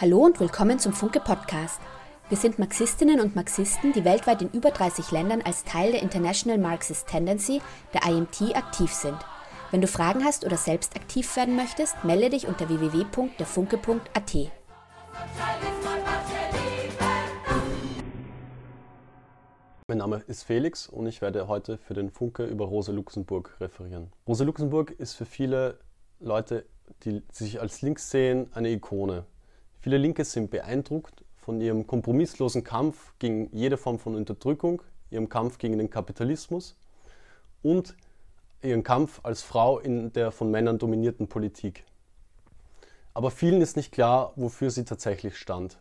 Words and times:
Hallo 0.00 0.24
und 0.24 0.40
willkommen 0.40 0.80
zum 0.80 0.92
Funke 0.92 1.20
Podcast. 1.20 1.80
Wir 2.28 2.36
sind 2.36 2.58
Marxistinnen 2.58 3.20
und 3.20 3.36
Marxisten, 3.36 3.92
die 3.92 4.04
weltweit 4.04 4.42
in 4.42 4.50
über 4.50 4.72
30 4.72 5.12
Ländern 5.12 5.40
als 5.40 5.62
Teil 5.62 5.92
der 5.92 6.02
International 6.02 6.58
Marxist 6.58 7.06
Tendency, 7.06 7.62
der 7.94 8.02
IMT, 8.02 8.56
aktiv 8.56 8.92
sind. 8.92 9.16
Wenn 9.70 9.80
du 9.80 9.86
Fragen 9.86 10.24
hast 10.24 10.44
oder 10.44 10.56
selbst 10.56 10.96
aktiv 10.96 11.36
werden 11.36 11.54
möchtest, 11.54 12.02
melde 12.02 12.30
dich 12.30 12.48
unter 12.48 12.68
www.derfunke.at. 12.68 14.34
Mein 19.86 19.98
Name 19.98 20.24
ist 20.26 20.42
Felix 20.42 20.88
und 20.88 21.06
ich 21.06 21.22
werde 21.22 21.46
heute 21.46 21.78
für 21.78 21.94
den 21.94 22.10
Funke 22.10 22.44
über 22.46 22.64
Rosa 22.64 22.90
Luxemburg 22.90 23.54
referieren. 23.60 24.10
Rosa 24.26 24.42
Luxemburg 24.42 24.90
ist 24.90 25.14
für 25.14 25.24
viele 25.24 25.78
Leute, 26.18 26.66
die 27.04 27.22
sich 27.30 27.60
als 27.60 27.80
links 27.80 28.10
sehen, 28.10 28.48
eine 28.54 28.70
Ikone. 28.70 29.24
Viele 29.84 29.98
Linke 29.98 30.24
sind 30.24 30.50
beeindruckt 30.50 31.26
von 31.36 31.60
ihrem 31.60 31.86
kompromisslosen 31.86 32.64
Kampf 32.64 33.12
gegen 33.18 33.54
jede 33.54 33.76
Form 33.76 33.98
von 33.98 34.14
Unterdrückung, 34.14 34.80
ihrem 35.10 35.28
Kampf 35.28 35.58
gegen 35.58 35.76
den 35.76 35.90
Kapitalismus 35.90 36.74
und 37.62 37.94
ihren 38.62 38.82
Kampf 38.82 39.20
als 39.24 39.42
Frau 39.42 39.78
in 39.78 40.10
der 40.14 40.32
von 40.32 40.50
Männern 40.50 40.78
dominierten 40.78 41.28
Politik. 41.28 41.84
Aber 43.12 43.30
vielen 43.30 43.60
ist 43.60 43.76
nicht 43.76 43.92
klar, 43.92 44.32
wofür 44.36 44.70
sie 44.70 44.86
tatsächlich 44.86 45.36
stand. 45.36 45.78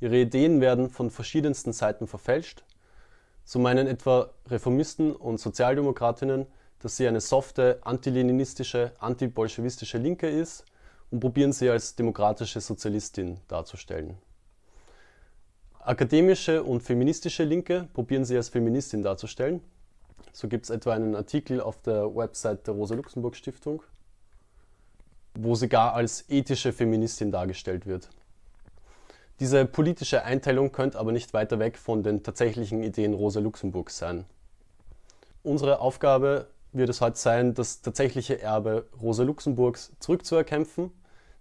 Ihre 0.00 0.16
Ideen 0.16 0.62
werden 0.62 0.88
von 0.88 1.10
verschiedensten 1.10 1.74
Seiten 1.74 2.06
verfälscht. 2.06 2.64
So 3.44 3.58
meinen 3.58 3.86
etwa 3.86 4.30
Reformisten 4.48 5.14
und 5.14 5.40
Sozialdemokratinnen, 5.40 6.46
dass 6.78 6.96
sie 6.96 7.06
eine 7.06 7.20
softe, 7.20 7.80
antileninistische, 7.82 8.92
antibolschewistische 8.98 9.98
Linke 9.98 10.26
ist 10.26 10.64
und 11.10 11.20
probieren 11.20 11.52
sie 11.52 11.70
als 11.70 11.94
demokratische 11.94 12.60
Sozialistin 12.60 13.38
darzustellen. 13.48 14.16
Akademische 15.80 16.64
und 16.64 16.82
feministische 16.82 17.44
Linke 17.44 17.88
probieren 17.92 18.24
sie 18.24 18.36
als 18.36 18.48
Feministin 18.48 19.02
darzustellen. 19.02 19.60
So 20.32 20.48
gibt 20.48 20.64
es 20.64 20.70
etwa 20.70 20.92
einen 20.92 21.14
Artikel 21.14 21.60
auf 21.60 21.80
der 21.80 22.14
Website 22.14 22.66
der 22.66 22.74
Rosa-Luxemburg-Stiftung, 22.74 23.82
wo 25.34 25.54
sie 25.54 25.68
gar 25.68 25.94
als 25.94 26.24
ethische 26.28 26.72
Feministin 26.72 27.30
dargestellt 27.30 27.86
wird. 27.86 28.08
Diese 29.38 29.66
politische 29.66 30.24
Einteilung 30.24 30.72
könnte 30.72 30.98
aber 30.98 31.12
nicht 31.12 31.34
weiter 31.34 31.58
weg 31.58 31.78
von 31.78 32.02
den 32.02 32.22
tatsächlichen 32.22 32.82
Ideen 32.82 33.14
Rosa 33.14 33.38
Luxemburgs 33.38 33.98
sein. 33.98 34.24
Unsere 35.42 35.80
Aufgabe 35.80 36.48
wird 36.72 36.88
es 36.88 37.00
heute 37.00 37.18
sein, 37.18 37.54
das 37.54 37.80
tatsächliche 37.82 38.40
Erbe 38.40 38.86
Rosa 39.00 39.22
Luxemburgs 39.22 39.92
zurückzuerkämpfen, 40.00 40.90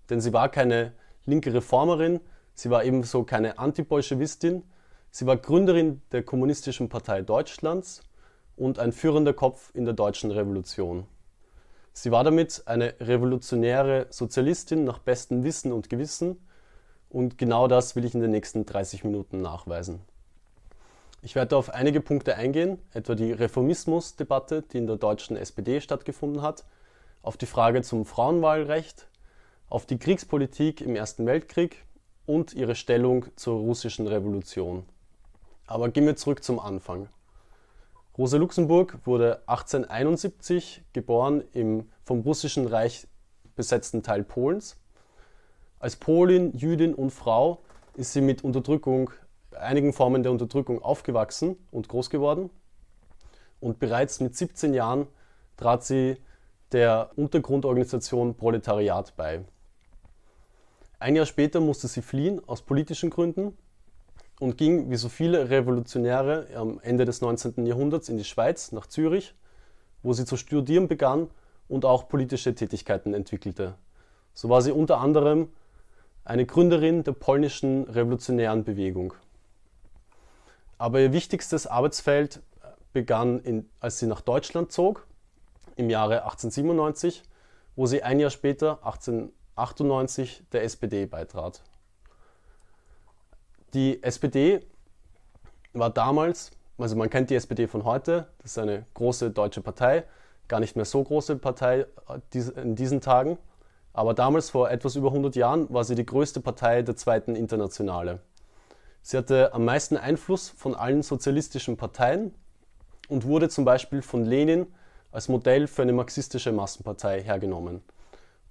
denn 0.10 0.22
sie 0.22 0.34
war 0.34 0.50
keine 0.50 0.94
linke 1.26 1.54
Reformerin, 1.54 2.20
sie 2.54 2.70
war 2.70 2.84
ebenso 2.84 3.24
keine 3.24 3.58
Antibolschewistin, 3.60 4.64
sie 5.12 5.26
war 5.26 5.38
Gründerin 5.38 6.02
der 6.12 6.24
Kommunistischen 6.24 6.90
Partei 6.90 7.22
Deutschlands 7.22 8.02
und 8.56 8.80
ein 8.80 8.92
führender 8.92 9.34
Kopf 9.34 9.72
in 9.74 9.86
der 9.86 9.94
deutschen 9.94 10.32
Revolution. 10.32 11.06
Sie 11.94 12.12
war 12.12 12.24
damit 12.24 12.64
eine 12.66 12.94
revolutionäre 13.00 14.08
Sozialistin 14.10 14.84
nach 14.84 15.00
bestem 15.00 15.44
Wissen 15.44 15.72
und 15.72 15.90
Gewissen 15.90 16.38
und 17.10 17.38
genau 17.38 17.68
das 17.68 17.96
will 17.96 18.04
ich 18.04 18.14
in 18.14 18.22
den 18.22 18.32
nächsten 18.32 18.66
30 18.66 19.06
Minuten 19.06 19.42
nachweisen. 19.42 20.02
Ich 21.22 21.34
werde 21.34 21.58
auf 21.58 21.70
einige 21.70 22.02
Punkte 22.02 22.36
eingehen, 22.36 22.78
etwa 22.94 23.16
die 23.16 23.32
Reformismusdebatte, 23.32 24.62
die 24.62 24.78
in 24.78 24.86
der 24.86 24.98
deutschen 24.98 25.38
SPD 25.38 25.82
stattgefunden 25.82 26.42
hat, 26.42 26.66
auf 27.24 27.38
die 27.38 27.48
Frage 27.48 27.82
zum 27.82 28.06
Frauenwahlrecht, 28.06 29.08
auf 29.70 29.86
die 29.86 29.98
Kriegspolitik 29.98 30.82
im 30.82 30.96
Ersten 30.96 31.26
Weltkrieg 31.26 31.86
und 32.26 32.54
ihre 32.54 32.76
Stellung 32.76 33.26
zur 33.36 33.60
russischen 33.60 34.08
Revolution. 34.08 34.86
Aber 35.68 35.90
gehen 35.90 36.06
wir 36.06 36.16
zurück 36.16 36.44
zum 36.44 36.60
Anfang. 36.60 37.10
Rosa 38.18 38.38
Luxemburg 38.38 39.00
wurde 39.06 39.42
1871 39.48 40.84
geboren 40.94 41.44
im 41.54 41.90
vom 42.04 42.22
russischen 42.22 42.68
Reich 42.68 43.08
besetzten 43.56 44.04
Teil 44.04 44.24
Polens. 44.24 44.78
Als 45.80 45.96
Polin, 45.96 46.54
Jüdin 46.54 46.94
und 46.94 47.12
Frau 47.12 47.62
ist 47.96 48.14
sie 48.14 48.22
mit 48.22 48.44
Unterdrückung 48.44 49.10
einigen 49.52 49.94
Formen 49.94 50.24
der 50.24 50.32
Unterdrückung 50.32 50.82
aufgewachsen 50.82 51.58
und 51.72 51.90
groß 51.90 52.10
geworden. 52.10 52.50
Und 53.60 53.80
bereits 53.80 54.20
mit 54.20 54.36
17 54.36 54.74
Jahren 54.74 55.08
trat 55.58 55.84
sie 55.84 56.18
der 56.72 57.12
Untergrundorganisation 57.16 58.36
Proletariat 58.36 59.16
bei. 59.16 59.46
Ein 61.06 61.16
Jahr 61.16 61.28
später 61.28 61.60
musste 61.60 61.88
sie 61.88 62.02
fliehen 62.02 62.42
aus 62.48 62.64
politischen 62.64 63.12
Gründen 63.12 63.56
und 64.40 64.58
ging, 64.58 64.90
wie 64.90 64.96
so 64.96 65.08
viele 65.08 65.52
Revolutionäre 65.52 66.48
am 66.56 66.80
Ende 66.82 67.06
des 67.06 67.22
19. 67.22 67.68
Jahrhunderts, 67.68 68.10
in 68.10 68.18
die 68.18 68.24
Schweiz, 68.24 68.72
nach 68.72 68.88
Zürich, 68.88 69.36
wo 70.02 70.14
sie 70.14 70.26
zu 70.26 70.36
studieren 70.36 70.88
begann 70.88 71.30
und 71.68 71.86
auch 71.86 72.08
politische 72.08 72.56
Tätigkeiten 72.56 73.14
entwickelte. 73.14 73.76
So 74.34 74.50
war 74.50 74.64
sie 74.64 74.72
unter 74.72 74.98
anderem 74.98 75.50
eine 76.24 76.48
Gründerin 76.48 77.04
der 77.04 77.12
polnischen 77.12 77.84
revolutionären 77.84 78.64
Bewegung. 78.64 79.14
Aber 80.80 81.02
ihr 81.02 81.14
wichtigstes 81.14 81.68
Arbeitsfeld 81.68 82.38
äh, 82.38 82.70
begann, 82.94 83.42
in, 83.42 83.70
als 83.80 84.00
sie 84.00 84.08
nach 84.08 84.22
Deutschland 84.22 84.72
zog, 84.72 85.06
im 85.76 85.92
Jahre 85.92 86.24
1897, 86.24 87.22
wo 87.76 87.86
sie 87.86 88.02
ein 88.02 88.20
Jahr 88.20 88.32
später, 88.32 88.80
1898, 88.84 89.45
der 89.58 90.64
SPD 90.64 91.06
beitrat. 91.06 91.62
Die 93.74 94.02
SPD 94.04 94.66
war 95.74 95.90
damals, 95.90 96.52
also 96.78 96.96
man 96.96 97.10
kennt 97.10 97.30
die 97.30 97.36
SPD 97.36 97.68
von 97.68 97.84
heute, 97.84 98.28
das 98.40 98.52
ist 98.52 98.58
eine 98.58 98.86
große 98.94 99.32
deutsche 99.32 99.62
Partei, 99.62 100.04
gar 100.48 100.60
nicht 100.60 100.76
mehr 100.76 100.86
so 100.86 101.04
große 101.04 101.38
Partei 101.38 101.86
äh, 102.08 102.40
in 102.62 102.76
diesen 102.76 103.02
Tagen, 103.02 103.38
aber 103.94 104.14
damals 104.14 104.50
vor 104.50 104.70
etwas 104.70 104.96
über 104.96 105.08
100 105.08 105.36
Jahren 105.36 105.74
war 105.74 105.84
sie 105.84 105.96
die 105.96 106.06
größte 106.06 106.42
Partei 106.42 106.82
der 106.82 106.96
zweiten 106.96 107.36
Internationale. 107.36 108.20
Sie 109.02 109.18
hatte 109.18 109.54
am 109.54 109.66
meisten 109.66 109.98
Einfluss 109.98 110.50
von 110.50 110.76
allen 110.76 111.04
sozialistischen 111.04 111.78
Parteien 111.78 112.34
und 113.08 113.26
wurde 113.26 113.50
zum 113.50 113.64
Beispiel 113.64 114.02
von 114.02 114.26
Lenin 114.26 114.68
als 115.12 115.30
Modell 115.30 115.68
für 115.68 115.84
eine 115.84 115.94
marxistische 115.94 116.52
Massenpartei 116.52 117.22
hergenommen. 117.22 117.84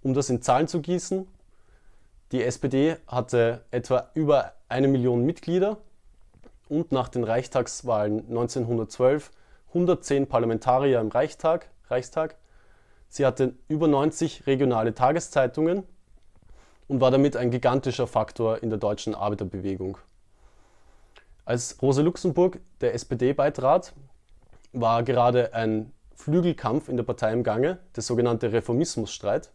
Um 0.04 0.12
das 0.12 0.28
in 0.28 0.42
Zahlen 0.42 0.68
zu 0.68 0.82
gießen, 0.82 1.26
die 2.30 2.44
SPD 2.44 2.96
hatte 3.06 3.64
etwa 3.70 4.10
über 4.12 4.52
eine 4.68 4.86
Million 4.86 5.24
Mitglieder 5.24 5.78
und 6.68 6.92
nach 6.92 7.08
den 7.08 7.24
Reichstagswahlen 7.24 8.20
1912 8.28 9.30
110 9.68 10.26
Parlamentarier 10.26 11.00
im 11.00 11.08
Reichstag. 11.08 11.70
Reichstag. 11.88 12.36
Sie 13.08 13.24
hatte 13.24 13.54
über 13.66 13.88
90 13.88 14.46
regionale 14.46 14.94
Tageszeitungen 14.94 15.84
und 16.86 17.00
war 17.00 17.10
damit 17.10 17.34
ein 17.34 17.50
gigantischer 17.50 18.06
Faktor 18.06 18.62
in 18.62 18.68
der 18.68 18.78
deutschen 18.78 19.14
Arbeiterbewegung. 19.14 19.96
Als 21.46 21.80
Rosa 21.80 22.02
Luxemburg 22.02 22.60
der 22.82 22.92
SPD 22.92 23.32
beitrat, 23.32 23.94
war 24.72 25.02
gerade 25.02 25.54
ein 25.54 25.92
Flügelkampf 26.14 26.90
in 26.90 26.98
der 26.98 27.04
Partei 27.04 27.32
im 27.32 27.42
Gange, 27.42 27.78
der 27.96 28.02
sogenannte 28.02 28.52
Reformismusstreit. 28.52 29.50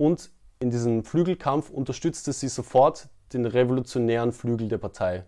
Und 0.00 0.30
in 0.60 0.70
diesem 0.70 1.04
Flügelkampf 1.04 1.68
unterstützte 1.68 2.32
sie 2.32 2.48
sofort 2.48 3.10
den 3.34 3.44
revolutionären 3.44 4.32
Flügel 4.32 4.66
der 4.66 4.78
Partei. 4.78 5.24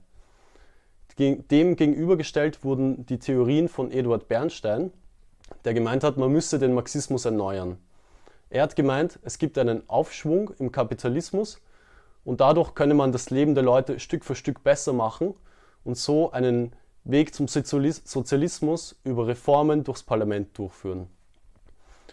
Dem 1.19 1.77
gegenübergestellt 1.77 2.65
wurden 2.65 3.05
die 3.05 3.19
Theorien 3.19 3.69
von 3.69 3.91
Eduard 3.91 4.29
Bernstein, 4.29 4.91
der 5.67 5.75
gemeint 5.75 6.03
hat, 6.03 6.17
man 6.17 6.33
müsse 6.33 6.59
den 6.59 6.73
Marxismus 6.73 7.27
erneuern. 7.27 7.77
Er 8.49 8.63
hat 8.63 8.75
gemeint, 8.75 9.19
es 9.21 9.37
gibt 9.37 9.59
einen 9.59 9.87
Aufschwung 9.91 10.55
im 10.59 10.73
Kapitalismus 10.73 11.61
und 12.25 12.41
dadurch 12.41 12.75
könne 12.75 12.95
man 12.95 13.13
das 13.13 13.29
Leben 13.29 13.55
der 13.55 13.65
Leute 13.65 14.01
Stück 14.01 14.25
für 14.25 14.35
Stück 14.35 14.65
besser 14.65 14.95
machen 14.95 15.35
und 15.85 15.99
so 15.99 16.33
einen 16.33 16.73
Weg 17.05 17.35
zum 17.35 17.47
Sozialismus 17.47 18.97
über 19.05 19.27
Reformen 19.27 19.85
durchs 19.85 20.03
Parlament 20.03 20.57
durchführen. 20.57 21.09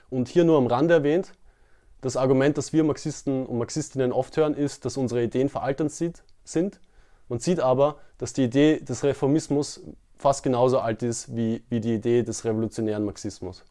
Und 0.10 0.28
hier 0.28 0.44
nur 0.44 0.58
am 0.58 0.68
Rande 0.68 0.96
erwähnt, 0.96 1.32
das 2.02 2.16
Argument, 2.16 2.58
das 2.58 2.72
wir 2.74 2.84
Marxisten 2.84 3.46
und 3.46 3.58
Marxistinnen 3.58 4.12
oft 4.12 4.36
hören, 4.38 4.54
ist, 4.54 4.86
dass 4.86 4.98
unsere 4.98 5.24
Ideen 5.24 5.50
veraltert 5.50 5.92
sind. 5.92 6.80
Man 7.28 7.40
sieht 7.40 7.60
aber, 7.60 7.98
dass 8.18 8.34
die 8.34 8.46
Idee 8.46 8.80
des 8.80 9.04
Reformismus 9.04 9.82
fast 10.18 10.44
genauso 10.44 10.80
alt 10.80 11.04
ist 11.04 11.36
wie, 11.36 11.64
wie 11.70 11.80
die 11.80 11.96
Idee 11.96 12.24
des 12.24 12.46
revolutionären 12.46 13.06
Marxismus. 13.06 13.64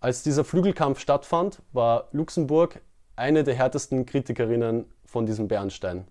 Als 0.00 0.22
dieser 0.22 0.44
Flügelkampf 0.44 0.98
stattfand, 0.98 1.60
war 1.72 2.08
Luxemburg 2.12 2.80
eine 3.16 3.44
der 3.44 3.54
härtesten 3.54 4.06
Kritikerinnen 4.06 4.86
von 5.04 5.26
diesem 5.26 5.46
Bernstein. 5.46 6.06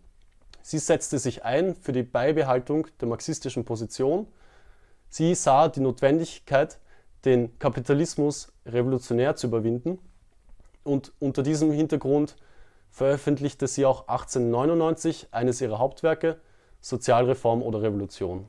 Sie 0.62 0.78
setzte 0.78 1.18
sich 1.18 1.44
ein 1.44 1.76
für 1.76 1.92
die 1.92 2.04
Beibehaltung 2.04 2.88
der 3.02 3.08
marxistischen 3.08 3.66
Position. 3.66 4.28
Sie 5.10 5.34
sah 5.34 5.70
die 5.70 5.80
Notwendigkeit, 5.80 6.78
den 7.26 7.58
Kapitalismus 7.58 8.52
revolutionär 8.66 9.36
zu 9.36 9.48
überwinden. 9.48 10.00
Und 10.90 11.12
unter 11.20 11.44
diesem 11.44 11.72
Hintergrund 11.72 12.36
veröffentlichte 12.90 13.68
sie 13.68 13.86
auch 13.86 14.08
1899 14.08 15.28
eines 15.30 15.62
ihrer 15.62 15.78
Hauptwerke, 15.78 16.38
Sozialreform 16.82 17.62
oder 17.62 17.84
Revolution. 17.84 18.48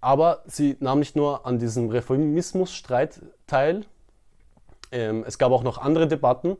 Aber 0.00 0.44
sie 0.46 0.76
nahm 0.78 1.00
nicht 1.00 1.16
nur 1.16 1.44
an 1.44 1.58
diesem 1.58 1.88
Reformismusstreit 1.88 3.20
teil, 3.48 3.84
ähm, 4.92 5.24
es 5.26 5.38
gab 5.38 5.50
auch 5.50 5.64
noch 5.64 5.78
andere 5.78 6.06
Debatten. 6.06 6.56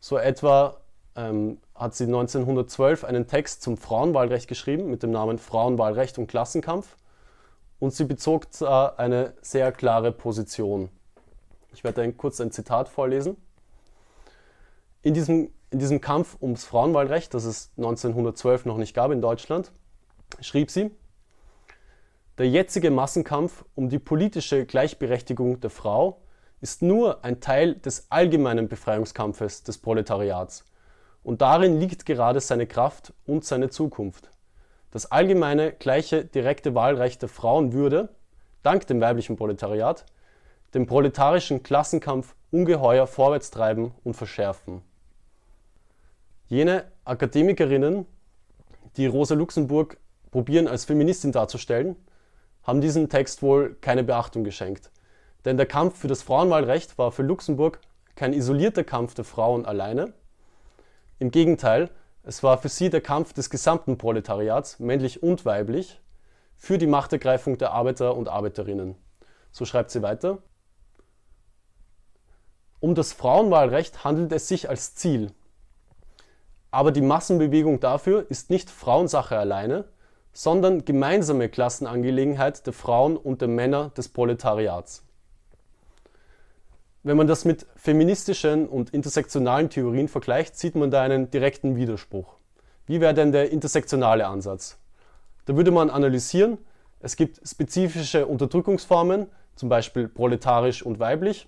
So 0.00 0.16
etwa 0.16 0.78
ähm, 1.14 1.58
hat 1.74 1.94
sie 1.94 2.04
1912 2.04 3.04
einen 3.04 3.26
Text 3.26 3.60
zum 3.60 3.76
Frauenwahlrecht 3.76 4.48
geschrieben 4.48 4.88
mit 4.88 5.02
dem 5.02 5.10
Namen 5.10 5.38
Frauenwahlrecht 5.38 6.16
und 6.16 6.28
Klassenkampf. 6.28 6.96
Und 7.78 7.92
sie 7.92 8.04
bezog 8.04 8.46
da 8.58 8.86
eine 8.96 9.34
sehr 9.42 9.70
klare 9.70 10.12
Position. 10.12 10.88
Ich 11.72 11.84
werde 11.84 12.02
ein, 12.02 12.16
kurz 12.16 12.40
ein 12.40 12.50
Zitat 12.50 12.88
vorlesen. 12.88 13.36
In 15.02 15.14
diesem, 15.14 15.50
in 15.70 15.78
diesem 15.78 16.00
Kampf 16.00 16.36
ums 16.40 16.64
Frauenwahlrecht, 16.64 17.34
das 17.34 17.44
es 17.44 17.70
1912 17.76 18.66
noch 18.66 18.76
nicht 18.76 18.94
gab 18.94 19.10
in 19.10 19.20
Deutschland, 19.20 19.72
schrieb 20.40 20.70
sie, 20.70 20.90
der 22.38 22.48
jetzige 22.48 22.90
Massenkampf 22.90 23.64
um 23.74 23.88
die 23.88 23.98
politische 23.98 24.64
Gleichberechtigung 24.64 25.60
der 25.60 25.70
Frau 25.70 26.22
ist 26.62 26.80
nur 26.80 27.24
ein 27.24 27.40
Teil 27.40 27.74
des 27.74 28.06
allgemeinen 28.10 28.68
Befreiungskampfes 28.68 29.64
des 29.64 29.78
Proletariats. 29.78 30.64
Und 31.24 31.42
darin 31.42 31.78
liegt 31.78 32.06
gerade 32.06 32.40
seine 32.40 32.66
Kraft 32.66 33.12
und 33.26 33.44
seine 33.44 33.68
Zukunft. 33.68 34.30
Das 34.90 35.10
allgemeine, 35.10 35.72
gleiche, 35.72 36.24
direkte 36.24 36.74
Wahlrecht 36.74 37.22
der 37.22 37.28
Frauen 37.28 37.72
würde, 37.72 38.10
dank 38.62 38.86
dem 38.86 39.00
weiblichen 39.00 39.36
Proletariat, 39.36 40.06
den 40.74 40.86
proletarischen 40.86 41.62
Klassenkampf 41.62 42.34
ungeheuer 42.50 43.06
vorwärts 43.06 43.50
treiben 43.50 43.92
und 44.04 44.14
verschärfen. 44.14 44.82
Jene 46.46 46.84
Akademikerinnen, 47.04 48.06
die 48.96 49.06
Rosa 49.06 49.34
Luxemburg 49.34 49.96
probieren 50.30 50.68
als 50.68 50.84
Feministin 50.84 51.32
darzustellen, 51.32 51.96
haben 52.62 52.80
diesem 52.80 53.08
Text 53.08 53.42
wohl 53.42 53.76
keine 53.80 54.04
Beachtung 54.04 54.44
geschenkt. 54.44 54.90
Denn 55.44 55.56
der 55.56 55.66
Kampf 55.66 55.98
für 55.98 56.08
das 56.08 56.22
Frauenwahlrecht 56.22 56.98
war 56.98 57.10
für 57.10 57.22
Luxemburg 57.22 57.80
kein 58.14 58.32
isolierter 58.32 58.84
Kampf 58.84 59.14
der 59.14 59.24
Frauen 59.24 59.64
alleine. 59.66 60.12
Im 61.18 61.30
Gegenteil, 61.30 61.90
es 62.22 62.42
war 62.42 62.58
für 62.58 62.68
sie 62.68 62.90
der 62.90 63.00
Kampf 63.00 63.32
des 63.32 63.50
gesamten 63.50 63.98
Proletariats, 63.98 64.78
männlich 64.78 65.22
und 65.22 65.44
weiblich, 65.44 66.00
für 66.56 66.78
die 66.78 66.86
Machtergreifung 66.86 67.58
der 67.58 67.72
Arbeiter 67.72 68.16
und 68.16 68.28
Arbeiterinnen. 68.28 68.94
So 69.50 69.64
schreibt 69.64 69.90
sie 69.90 70.02
weiter. 70.02 70.38
Um 72.82 72.96
das 72.96 73.12
Frauenwahlrecht 73.12 74.02
handelt 74.02 74.32
es 74.32 74.48
sich 74.48 74.68
als 74.68 74.96
Ziel. 74.96 75.30
Aber 76.72 76.90
die 76.90 77.00
Massenbewegung 77.00 77.78
dafür 77.78 78.26
ist 78.28 78.50
nicht 78.50 78.68
Frauensache 78.68 79.38
alleine, 79.38 79.84
sondern 80.32 80.84
gemeinsame 80.84 81.48
Klassenangelegenheit 81.48 82.66
der 82.66 82.72
Frauen 82.72 83.16
und 83.16 83.40
der 83.40 83.46
Männer 83.46 83.90
des 83.90 84.08
Proletariats. 84.08 85.04
Wenn 87.04 87.16
man 87.16 87.28
das 87.28 87.44
mit 87.44 87.66
feministischen 87.76 88.68
und 88.68 88.90
intersektionalen 88.90 89.70
Theorien 89.70 90.08
vergleicht, 90.08 90.58
sieht 90.58 90.74
man 90.74 90.90
da 90.90 91.02
einen 91.02 91.30
direkten 91.30 91.76
Widerspruch. 91.76 92.34
Wie 92.86 93.00
wäre 93.00 93.14
denn 93.14 93.30
der 93.30 93.52
intersektionale 93.52 94.26
Ansatz? 94.26 94.76
Da 95.44 95.54
würde 95.54 95.70
man 95.70 95.88
analysieren, 95.88 96.58
es 96.98 97.14
gibt 97.14 97.48
spezifische 97.48 98.26
Unterdrückungsformen, 98.26 99.28
zum 99.54 99.68
Beispiel 99.68 100.08
proletarisch 100.08 100.82
und 100.82 100.98
weiblich, 100.98 101.46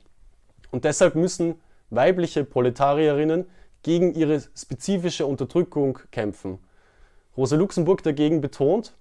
und 0.75 0.85
deshalb 0.85 1.15
müssen 1.15 1.55
weibliche 1.91 2.43
Proletarierinnen 2.45 3.49
gegen 3.85 4.13
ihre 4.13 4.41
spezifische 4.57 5.25
Unterdrückung 5.25 6.01
kämpfen. 6.11 6.59
Rosa 7.37 7.55
Luxemburg 7.55 8.03
dagegen 8.03 8.41
betont, 8.41 8.93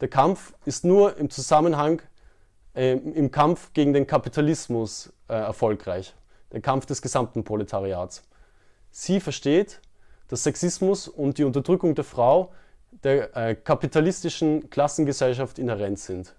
der 0.00 0.08
Kampf 0.08 0.54
ist 0.64 0.84
nur 0.84 1.16
im 1.18 1.30
Zusammenhang 1.30 2.02
äh, 2.74 2.94
im 2.94 3.30
Kampf 3.30 3.72
gegen 3.74 3.92
den 3.92 4.08
Kapitalismus 4.08 5.12
äh, 5.28 5.34
erfolgreich, 5.34 6.16
der 6.50 6.62
Kampf 6.62 6.86
des 6.86 7.00
gesamten 7.00 7.44
Proletariats. 7.44 8.24
Sie 8.90 9.20
versteht, 9.20 9.80
dass 10.26 10.42
Sexismus 10.42 11.06
und 11.06 11.38
die 11.38 11.44
Unterdrückung 11.44 11.94
der 11.94 12.02
Frau 12.02 12.52
der 13.04 13.36
äh, 13.36 13.54
kapitalistischen 13.54 14.68
Klassengesellschaft 14.68 15.60
inhärent 15.60 16.00
sind. 16.00 16.34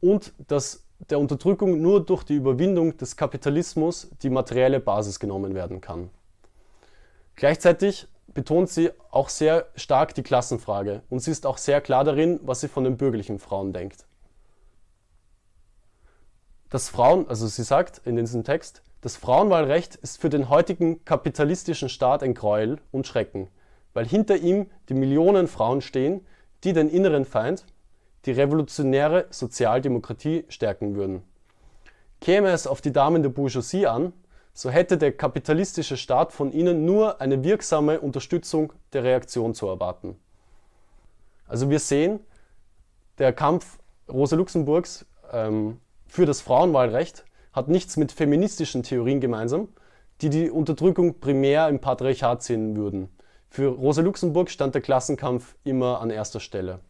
Und 0.00 0.32
dass 0.48 0.85
der 0.98 1.18
Unterdrückung 1.18 1.80
nur 1.80 2.04
durch 2.04 2.24
die 2.24 2.34
Überwindung 2.34 2.96
des 2.96 3.16
Kapitalismus 3.16 4.08
die 4.22 4.30
materielle 4.30 4.80
Basis 4.80 5.20
genommen 5.20 5.54
werden 5.54 5.80
kann. 5.80 6.10
Gleichzeitig 7.34 8.08
betont 8.28 8.70
sie 8.70 8.90
auch 9.10 9.28
sehr 9.28 9.66
stark 9.76 10.14
die 10.14 10.22
Klassenfrage 10.22 11.02
und 11.10 11.20
sie 11.20 11.30
ist 11.30 11.46
auch 11.46 11.58
sehr 11.58 11.80
klar 11.80 12.04
darin, 12.04 12.40
was 12.42 12.60
sie 12.60 12.68
von 12.68 12.84
den 12.84 12.96
bürgerlichen 12.96 13.38
Frauen 13.38 13.72
denkt. 13.72 14.06
Das 16.70 16.88
Frauen, 16.88 17.28
also 17.28 17.46
sie 17.46 17.62
sagt 17.62 18.00
in 18.04 18.16
diesem 18.16 18.42
Text, 18.42 18.82
das 19.00 19.16
Frauenwahlrecht 19.16 19.94
ist 19.96 20.20
für 20.20 20.30
den 20.30 20.48
heutigen 20.48 21.04
kapitalistischen 21.04 21.88
Staat 21.88 22.22
ein 22.22 22.34
Gräuel 22.34 22.78
und 22.90 23.06
Schrecken, 23.06 23.48
weil 23.94 24.06
hinter 24.06 24.36
ihm 24.36 24.68
die 24.88 24.94
Millionen 24.94 25.46
Frauen 25.46 25.80
stehen, 25.80 26.26
die 26.64 26.72
den 26.72 26.88
inneren 26.88 27.24
Feind, 27.24 27.64
die 28.26 28.32
revolutionäre 28.32 29.26
Sozialdemokratie 29.30 30.44
stärken 30.48 30.96
würden. 30.96 31.22
Käme 32.20 32.50
es 32.50 32.66
auf 32.66 32.80
die 32.80 32.92
Damen 32.92 33.22
der 33.22 33.30
Bourgeoisie 33.30 33.86
an, 33.86 34.12
so 34.52 34.70
hätte 34.70 34.98
der 34.98 35.12
kapitalistische 35.12 35.96
Staat 35.96 36.32
von 36.32 36.50
ihnen 36.50 36.84
nur 36.84 37.20
eine 37.20 37.44
wirksame 37.44 38.00
Unterstützung 38.00 38.72
der 38.92 39.04
Reaktion 39.04 39.54
zu 39.54 39.66
erwarten. 39.66 40.16
Also 41.46 41.70
wir 41.70 41.78
sehen, 41.78 42.20
der 43.18 43.32
Kampf 43.32 43.78
Rosa 44.08 44.34
Luxemburgs 44.34 45.06
ähm, 45.30 45.78
für 46.06 46.26
das 46.26 46.40
Frauenwahlrecht 46.40 47.24
hat 47.52 47.68
nichts 47.68 47.96
mit 47.96 48.12
feministischen 48.12 48.82
Theorien 48.82 49.20
gemeinsam, 49.20 49.68
die 50.20 50.30
die 50.30 50.50
Unterdrückung 50.50 51.20
primär 51.20 51.68
im 51.68 51.80
Patriarchat 51.80 52.42
sehen 52.42 52.76
würden. 52.76 53.08
Für 53.48 53.68
Rosa 53.68 54.02
Luxemburg 54.02 54.50
stand 54.50 54.74
der 54.74 54.82
Klassenkampf 54.82 55.54
immer 55.64 56.00
an 56.00 56.10
erster 56.10 56.40
Stelle. 56.40 56.80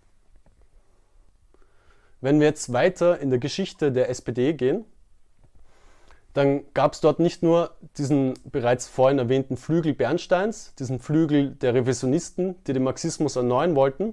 Wenn 2.27 2.41
wir 2.41 2.49
jetzt 2.49 2.73
weiter 2.73 3.21
in 3.21 3.31
der 3.31 3.39
Geschichte 3.39 3.93
der 3.93 4.11
SPD 4.11 4.53
gehen, 4.53 4.85
dann 6.35 6.65
gab 6.75 6.95
es 6.95 7.01
dort 7.01 7.21
nicht 7.21 7.45
nur 7.45 7.77
diesen 7.99 8.35
bereits 8.51 8.89
vorhin 8.89 9.21
erwähnten 9.21 9.57
Flügel 9.57 9.95
Bernsteins, 9.95 10.75
diesen 10.75 10.99
Flügel 10.99 11.53
der 11.53 11.75
Revisionisten, 11.75 12.57
die 12.65 12.73
den 12.73 12.83
Marxismus 12.83 13.37
erneuern 13.37 13.77
wollten. 13.77 14.13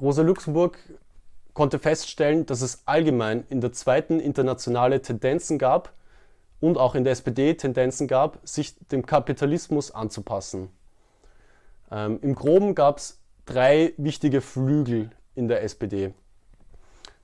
Rosa 0.00 0.22
Luxemburg 0.22 0.78
konnte 1.52 1.80
feststellen, 1.80 2.46
dass 2.46 2.62
es 2.62 2.84
allgemein 2.86 3.42
in 3.48 3.60
der 3.60 3.72
zweiten 3.72 4.20
Internationale 4.20 5.02
Tendenzen 5.02 5.58
gab 5.58 5.94
und 6.60 6.78
auch 6.78 6.94
in 6.94 7.02
der 7.02 7.14
SPD 7.14 7.54
Tendenzen 7.54 8.06
gab, 8.06 8.38
sich 8.44 8.76
dem 8.92 9.04
Kapitalismus 9.04 9.90
anzupassen. 9.90 10.68
Ähm, 11.90 12.20
Im 12.22 12.36
groben 12.36 12.76
gab 12.76 12.98
es 12.98 13.18
drei 13.46 13.94
wichtige 13.96 14.42
Flügel 14.42 15.10
in 15.34 15.48
der 15.48 15.62
SPD. 15.62 16.12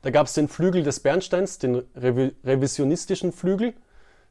Da 0.02 0.10
gab 0.10 0.26
es 0.26 0.34
den 0.34 0.48
Flügel 0.48 0.82
des 0.82 1.00
Bernsteins, 1.00 1.58
den 1.58 1.82
revisionistischen 1.94 3.32
Flügel. 3.32 3.74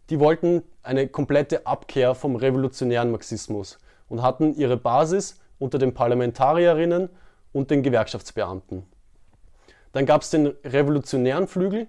Die 0.10 0.20
wollten 0.20 0.64
eine 0.82 1.08
komplette 1.08 1.68
Abkehr 1.68 2.16
vom 2.16 2.36
revolutionären 2.36 3.12
Marxismus 3.12 3.78
und 4.08 4.24
hatten 4.24 4.56
ihre 4.56 4.78
Basis 4.78 5.40
unter 5.60 5.78
den 5.78 5.94
Parlamentarierinnen 5.94 7.10
und 7.52 7.70
den 7.70 7.84
Gewerkschaftsbeamten. 7.84 8.84
Dann 9.92 10.06
gab 10.06 10.22
es 10.22 10.30
den 10.30 10.48
revolutionären 10.64 11.48
Flügel, 11.48 11.88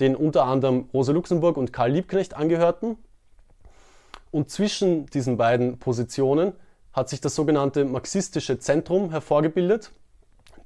den 0.00 0.16
unter 0.16 0.44
anderem 0.44 0.88
Rosa 0.92 1.12
Luxemburg 1.12 1.56
und 1.56 1.72
Karl 1.72 1.92
Liebknecht 1.92 2.34
angehörten. 2.34 2.96
Und 4.32 4.50
zwischen 4.50 5.06
diesen 5.06 5.36
beiden 5.36 5.78
Positionen 5.78 6.52
hat 6.92 7.08
sich 7.08 7.20
das 7.20 7.36
sogenannte 7.36 7.84
marxistische 7.84 8.58
Zentrum 8.58 9.10
hervorgebildet, 9.10 9.92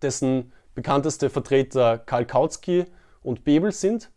dessen 0.02 0.52
bekannteste 0.75 1.31
Vertreter 1.31 1.99
Karl 1.99 2.25
Kautsky 2.25 2.85
und 3.23 3.45
Bebel 3.45 3.73
sind, 3.73 4.11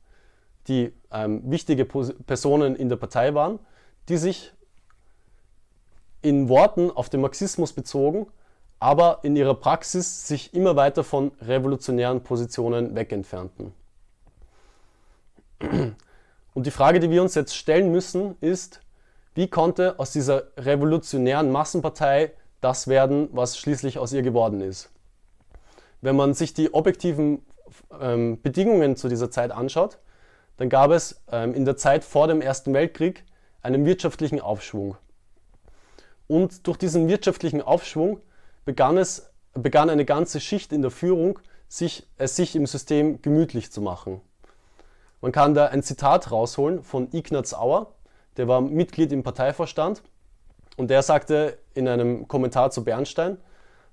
die 0.68 0.94
ähm, 1.12 1.42
wichtige 1.50 1.86
Personen 1.86 2.76
in 2.76 2.90
der 2.90 2.98
Partei 2.98 3.34
waren, 3.34 3.60
die 4.10 4.18
sich 4.18 4.54
in 6.22 6.50
Worten 6.50 6.92
auf 6.92 7.10
den 7.10 7.22
Marxismus 7.22 7.74
bezogen 7.74 8.28
aber 8.82 9.20
in 9.22 9.36
ihrer 9.36 9.54
Praxis 9.54 10.28
sich 10.28 10.56
immer 10.56 10.76
weiter 10.76 11.04
von 11.04 11.32
revolutionären 11.40 12.24
Positionen 12.24 12.96
wegentfernten. 12.96 13.74
Und 16.56 16.66
die 16.66 16.72
Frage, 16.72 17.00
die 17.00 17.12
wir 17.12 17.22
uns 17.22 17.36
jetzt 17.36 17.56
stellen 17.56 17.92
müssen, 17.92 18.36
ist, 18.42 18.82
wie 19.36 19.48
konnte 19.48 20.00
aus 20.00 20.12
dieser 20.12 20.46
revolutionären 20.58 21.52
Massenpartei 21.52 22.32
das 22.60 22.88
werden, 22.88 23.30
was 23.32 23.60
schließlich 23.60 24.00
aus 24.00 24.14
ihr 24.14 24.24
geworden 24.24 24.62
ist? 24.62 24.90
Wenn 26.02 26.16
man 26.16 26.34
sich 26.34 26.54
die 26.54 26.74
objektiven 26.74 27.46
ähm, 28.00 28.42
Bedingungen 28.42 28.96
zu 28.96 29.08
dieser 29.08 29.32
Zeit 29.32 29.52
anschaut, 29.52 30.00
dann 30.58 30.70
gab 30.70 30.92
es 30.92 31.22
ähm, 31.32 31.54
in 31.54 31.66
der 31.66 31.78
Zeit 31.78 32.04
vor 32.04 32.28
dem 32.28 32.42
Ersten 32.42 32.74
Weltkrieg 32.74 33.24
einen 33.62 33.86
wirtschaftlichen 33.86 34.42
Aufschwung. 34.42 34.98
Und 36.28 36.68
durch 36.68 36.78
diesen 36.78 37.08
wirtschaftlichen 37.08 37.62
Aufschwung 37.62 38.20
begann, 38.66 38.98
es, 38.98 39.32
begann 39.54 39.90
eine 39.90 40.06
ganze 40.06 40.40
Schicht 40.40 40.72
in 40.72 40.82
der 40.82 40.92
Führung, 40.92 41.40
sich, 41.68 42.08
es 42.18 42.36
sich 42.36 42.56
im 42.56 42.66
System 42.66 43.22
gemütlich 43.22 43.72
zu 43.72 43.82
machen. 43.82 44.22
Man 45.22 45.32
kann 45.32 45.54
da 45.54 45.68
ein 45.68 45.84
Zitat 45.84 46.32
rausholen 46.32 46.84
von 46.84 47.10
Ignaz 47.12 47.54
Auer, 47.54 47.94
der 48.38 48.48
war 48.48 48.62
Mitglied 48.62 49.12
im 49.12 49.24
Parteivorstand 49.24 50.02
und 50.78 50.90
der 50.90 51.04
sagte 51.04 51.58
in 51.74 51.88
einem 51.88 52.28
Kommentar 52.28 52.72
zu 52.72 52.84
Bernstein, 52.84 53.38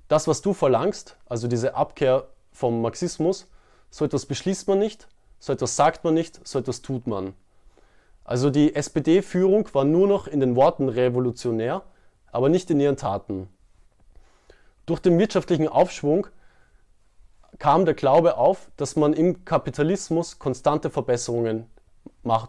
das, 0.08 0.26
was 0.26 0.42
du 0.42 0.54
verlangst, 0.54 1.16
also 1.26 1.48
diese 1.48 1.74
Abkehr 1.74 2.26
vom 2.52 2.82
Marxismus, 2.82 3.46
so 3.90 4.04
etwas 4.04 4.26
beschließt 4.26 4.66
man 4.68 4.78
nicht, 4.78 5.06
so 5.38 5.52
etwas 5.52 5.76
sagt 5.76 6.04
man 6.04 6.14
nicht, 6.14 6.46
so 6.46 6.58
etwas 6.58 6.82
tut 6.82 7.06
man. 7.06 7.34
Also 8.24 8.50
die 8.50 8.74
SPD-Führung 8.74 9.68
war 9.72 9.84
nur 9.84 10.08
noch 10.08 10.26
in 10.26 10.40
den 10.40 10.56
Worten 10.56 10.88
revolutionär, 10.88 11.82
aber 12.32 12.48
nicht 12.48 12.70
in 12.70 12.80
ihren 12.80 12.96
Taten. 12.96 13.48
Durch 14.86 15.00
den 15.00 15.18
wirtschaftlichen 15.18 15.68
Aufschwung 15.68 16.26
kam 17.58 17.84
der 17.84 17.94
Glaube 17.94 18.36
auf, 18.36 18.70
dass 18.76 18.96
man 18.96 19.12
im 19.12 19.44
Kapitalismus 19.44 20.38
konstante 20.38 20.90
Verbesserungen 20.90 21.66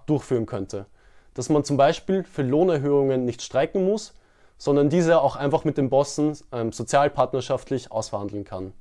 durchführen 0.06 0.46
könnte. 0.46 0.86
Dass 1.34 1.50
man 1.50 1.64
zum 1.64 1.78
Beispiel 1.78 2.24
für 2.24 2.42
Lohnerhöhungen 2.42 3.26
nicht 3.26 3.42
streiken 3.42 3.86
muss, 3.86 4.14
sondern 4.60 4.90
diese 4.90 5.22
auch 5.22 5.36
einfach 5.36 5.64
mit 5.64 5.78
den 5.78 5.90
Bossen 5.90 6.38
ähm, 6.52 6.72
sozialpartnerschaftlich 6.72 7.92
ausverhandeln 7.92 8.44
kann. 8.44 8.74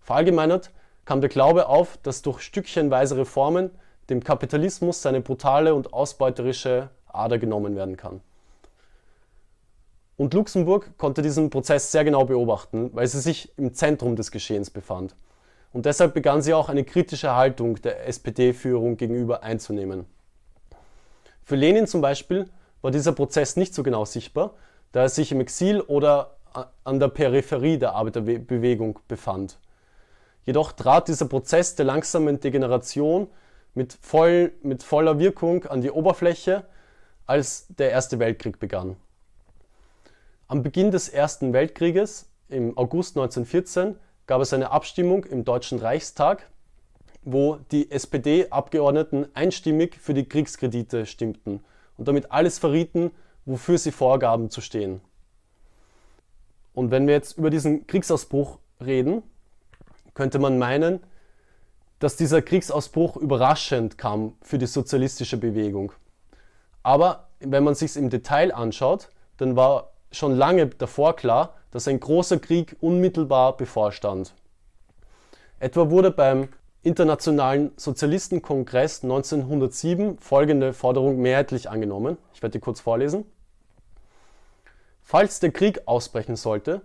Verallgemeinert 0.00 0.70
kam 1.06 1.22
der 1.22 1.30
Glaube 1.30 1.68
auf, 1.68 1.96
dass 2.02 2.20
durch 2.20 2.40
stückchenweise 2.40 3.16
Reformen 3.16 3.70
dem 4.10 4.22
Kapitalismus 4.22 5.00
seine 5.00 5.22
brutale 5.22 5.74
und 5.74 5.94
ausbeuterische 5.94 6.90
Ader 7.06 7.38
genommen 7.38 7.76
werden 7.76 7.96
kann. 7.96 8.20
Und 10.16 10.34
Luxemburg 10.34 10.98
konnte 10.98 11.22
diesen 11.22 11.48
Prozess 11.48 11.90
sehr 11.90 12.04
genau 12.04 12.24
beobachten, 12.24 12.90
weil 12.92 13.06
sie 13.06 13.20
sich 13.20 13.56
im 13.56 13.72
Zentrum 13.72 14.16
des 14.16 14.30
Geschehens 14.30 14.68
befand. 14.68 15.14
Und 15.72 15.86
deshalb 15.86 16.14
begann 16.14 16.42
sie 16.42 16.54
auch 16.54 16.68
eine 16.68 16.84
kritische 16.84 17.34
Haltung 17.34 17.80
der 17.82 18.06
SPD-Führung 18.06 18.96
gegenüber 18.96 19.42
einzunehmen. 19.42 20.06
Für 21.44 21.56
Lenin 21.56 21.86
zum 21.86 22.00
Beispiel 22.00 22.48
war 22.82 22.90
dieser 22.90 23.12
Prozess 23.12 23.56
nicht 23.56 23.74
so 23.74 23.82
genau 23.82 24.04
sichtbar, 24.04 24.54
da 24.94 25.02
er 25.02 25.08
sich 25.08 25.32
im 25.32 25.40
Exil 25.40 25.80
oder 25.80 26.36
an 26.84 27.00
der 27.00 27.08
Peripherie 27.08 27.78
der 27.78 27.96
Arbeiterbewegung 27.96 29.00
befand. 29.08 29.58
Jedoch 30.44 30.70
trat 30.70 31.08
dieser 31.08 31.26
Prozess 31.26 31.74
der 31.74 31.84
langsamen 31.84 32.38
Degeneration 32.38 33.26
mit, 33.74 33.98
voll, 34.00 34.52
mit 34.62 34.84
voller 34.84 35.18
Wirkung 35.18 35.66
an 35.66 35.80
die 35.80 35.90
Oberfläche, 35.90 36.64
als 37.26 37.66
der 37.70 37.90
Erste 37.90 38.20
Weltkrieg 38.20 38.60
begann. 38.60 38.94
Am 40.46 40.62
Beginn 40.62 40.92
des 40.92 41.08
Ersten 41.08 41.52
Weltkrieges, 41.52 42.30
im 42.48 42.78
August 42.78 43.16
1914, 43.16 43.96
gab 44.28 44.42
es 44.42 44.52
eine 44.52 44.70
Abstimmung 44.70 45.24
im 45.24 45.44
Deutschen 45.44 45.80
Reichstag, 45.80 46.48
wo 47.24 47.56
die 47.72 47.90
SPD-Abgeordneten 47.90 49.26
einstimmig 49.34 49.98
für 49.98 50.14
die 50.14 50.28
Kriegskredite 50.28 51.04
stimmten 51.04 51.64
und 51.96 52.06
damit 52.06 52.30
alles 52.30 52.60
verrieten, 52.60 53.10
wofür 53.46 53.78
sie 53.78 53.92
vorgaben 53.92 54.50
zu 54.50 54.60
stehen. 54.60 55.00
Und 56.72 56.90
wenn 56.90 57.06
wir 57.06 57.14
jetzt 57.14 57.38
über 57.38 57.50
diesen 57.50 57.86
Kriegsausbruch 57.86 58.58
reden, 58.84 59.22
könnte 60.14 60.38
man 60.38 60.58
meinen, 60.58 61.00
dass 61.98 62.16
dieser 62.16 62.42
Kriegsausbruch 62.42 63.16
überraschend 63.16 63.96
kam 63.96 64.34
für 64.42 64.58
die 64.58 64.66
sozialistische 64.66 65.36
Bewegung. 65.36 65.92
Aber 66.82 67.28
wenn 67.40 67.64
man 67.64 67.74
sich 67.74 67.96
im 67.96 68.10
Detail 68.10 68.52
anschaut, 68.52 69.08
dann 69.36 69.56
war 69.56 69.92
schon 70.10 70.36
lange 70.36 70.66
davor 70.66 71.16
klar, 71.16 71.54
dass 71.70 71.88
ein 71.88 71.98
großer 72.00 72.38
Krieg 72.38 72.76
unmittelbar 72.80 73.56
bevorstand. 73.56 74.34
Etwa 75.58 75.90
wurde 75.90 76.10
beim 76.10 76.48
Internationalen 76.82 77.72
Sozialistenkongress 77.76 79.02
1907 79.02 80.18
folgende 80.18 80.74
Forderung 80.74 81.22
mehrheitlich 81.22 81.70
angenommen. 81.70 82.18
Ich 82.34 82.42
werde 82.42 82.58
die 82.58 82.60
kurz 82.60 82.80
vorlesen. 82.80 83.24
Falls 85.06 85.38
der 85.38 85.52
Krieg 85.52 85.82
ausbrechen 85.86 86.34
sollte, 86.34 86.80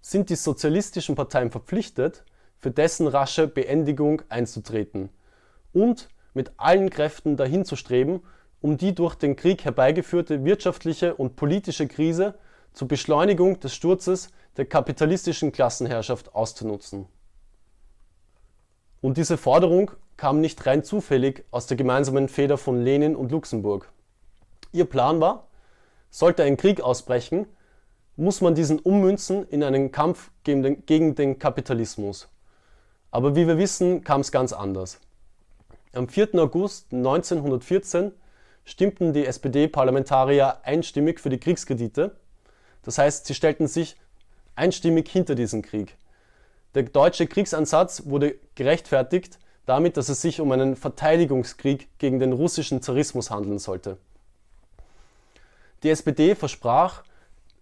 sind 0.00 0.30
die 0.30 0.36
sozialistischen 0.36 1.16
Parteien 1.16 1.50
verpflichtet, 1.50 2.24
für 2.58 2.70
dessen 2.70 3.08
rasche 3.08 3.48
Beendigung 3.48 4.22
einzutreten 4.28 5.10
und 5.72 6.08
mit 6.32 6.52
allen 6.58 6.90
Kräften 6.90 7.36
dahin 7.36 7.64
zu 7.64 7.74
streben, 7.74 8.22
um 8.60 8.78
die 8.78 8.94
durch 8.94 9.16
den 9.16 9.34
Krieg 9.34 9.64
herbeigeführte 9.64 10.44
wirtschaftliche 10.44 11.16
und 11.16 11.34
politische 11.34 11.88
Krise 11.88 12.34
zur 12.72 12.88
Beschleunigung 12.88 13.58
des 13.58 13.74
Sturzes 13.74 14.30
der 14.56 14.66
kapitalistischen 14.66 15.50
Klassenherrschaft 15.50 16.34
auszunutzen. 16.34 17.06
Und 19.00 19.16
diese 19.16 19.36
Forderung 19.36 19.90
kam 20.16 20.40
nicht 20.40 20.64
rein 20.66 20.84
zufällig 20.84 21.44
aus 21.50 21.66
der 21.66 21.76
gemeinsamen 21.76 22.28
Feder 22.28 22.58
von 22.58 22.80
Lenin 22.80 23.16
und 23.16 23.32
Luxemburg. 23.32 23.90
Ihr 24.72 24.84
Plan 24.84 25.20
war, 25.20 25.48
sollte 26.10 26.44
ein 26.44 26.56
Krieg 26.56 26.80
ausbrechen, 26.80 27.46
muss 28.16 28.40
man 28.40 28.54
diesen 28.54 28.78
ummünzen 28.78 29.46
in 29.48 29.62
einen 29.62 29.92
Kampf 29.92 30.30
gegen 30.44 31.14
den 31.14 31.38
Kapitalismus. 31.38 32.28
Aber 33.10 33.36
wie 33.36 33.46
wir 33.46 33.58
wissen, 33.58 34.02
kam 34.02 34.20
es 34.20 34.32
ganz 34.32 34.52
anders. 34.52 34.98
Am 35.92 36.08
4. 36.08 36.34
August 36.34 36.92
1914 36.92 38.12
stimmten 38.64 39.12
die 39.12 39.26
SPD-Parlamentarier 39.26 40.58
einstimmig 40.64 41.20
für 41.20 41.30
die 41.30 41.38
Kriegskredite 41.38 42.16
das 42.86 42.98
heißt, 42.98 43.26
sie 43.26 43.34
stellten 43.34 43.66
sich 43.66 43.96
einstimmig 44.54 45.08
hinter 45.08 45.34
diesen 45.34 45.60
Krieg. 45.60 45.96
Der 46.76 46.84
deutsche 46.84 47.26
Kriegsansatz 47.26 48.04
wurde 48.06 48.36
gerechtfertigt 48.54 49.40
damit, 49.66 49.96
dass 49.96 50.08
es 50.08 50.22
sich 50.22 50.40
um 50.40 50.52
einen 50.52 50.76
Verteidigungskrieg 50.76 51.88
gegen 51.98 52.20
den 52.20 52.32
russischen 52.32 52.80
Zarismus 52.80 53.32
handeln 53.32 53.58
sollte. 53.58 53.98
Die 55.82 55.90
SPD 55.90 56.36
versprach, 56.36 57.02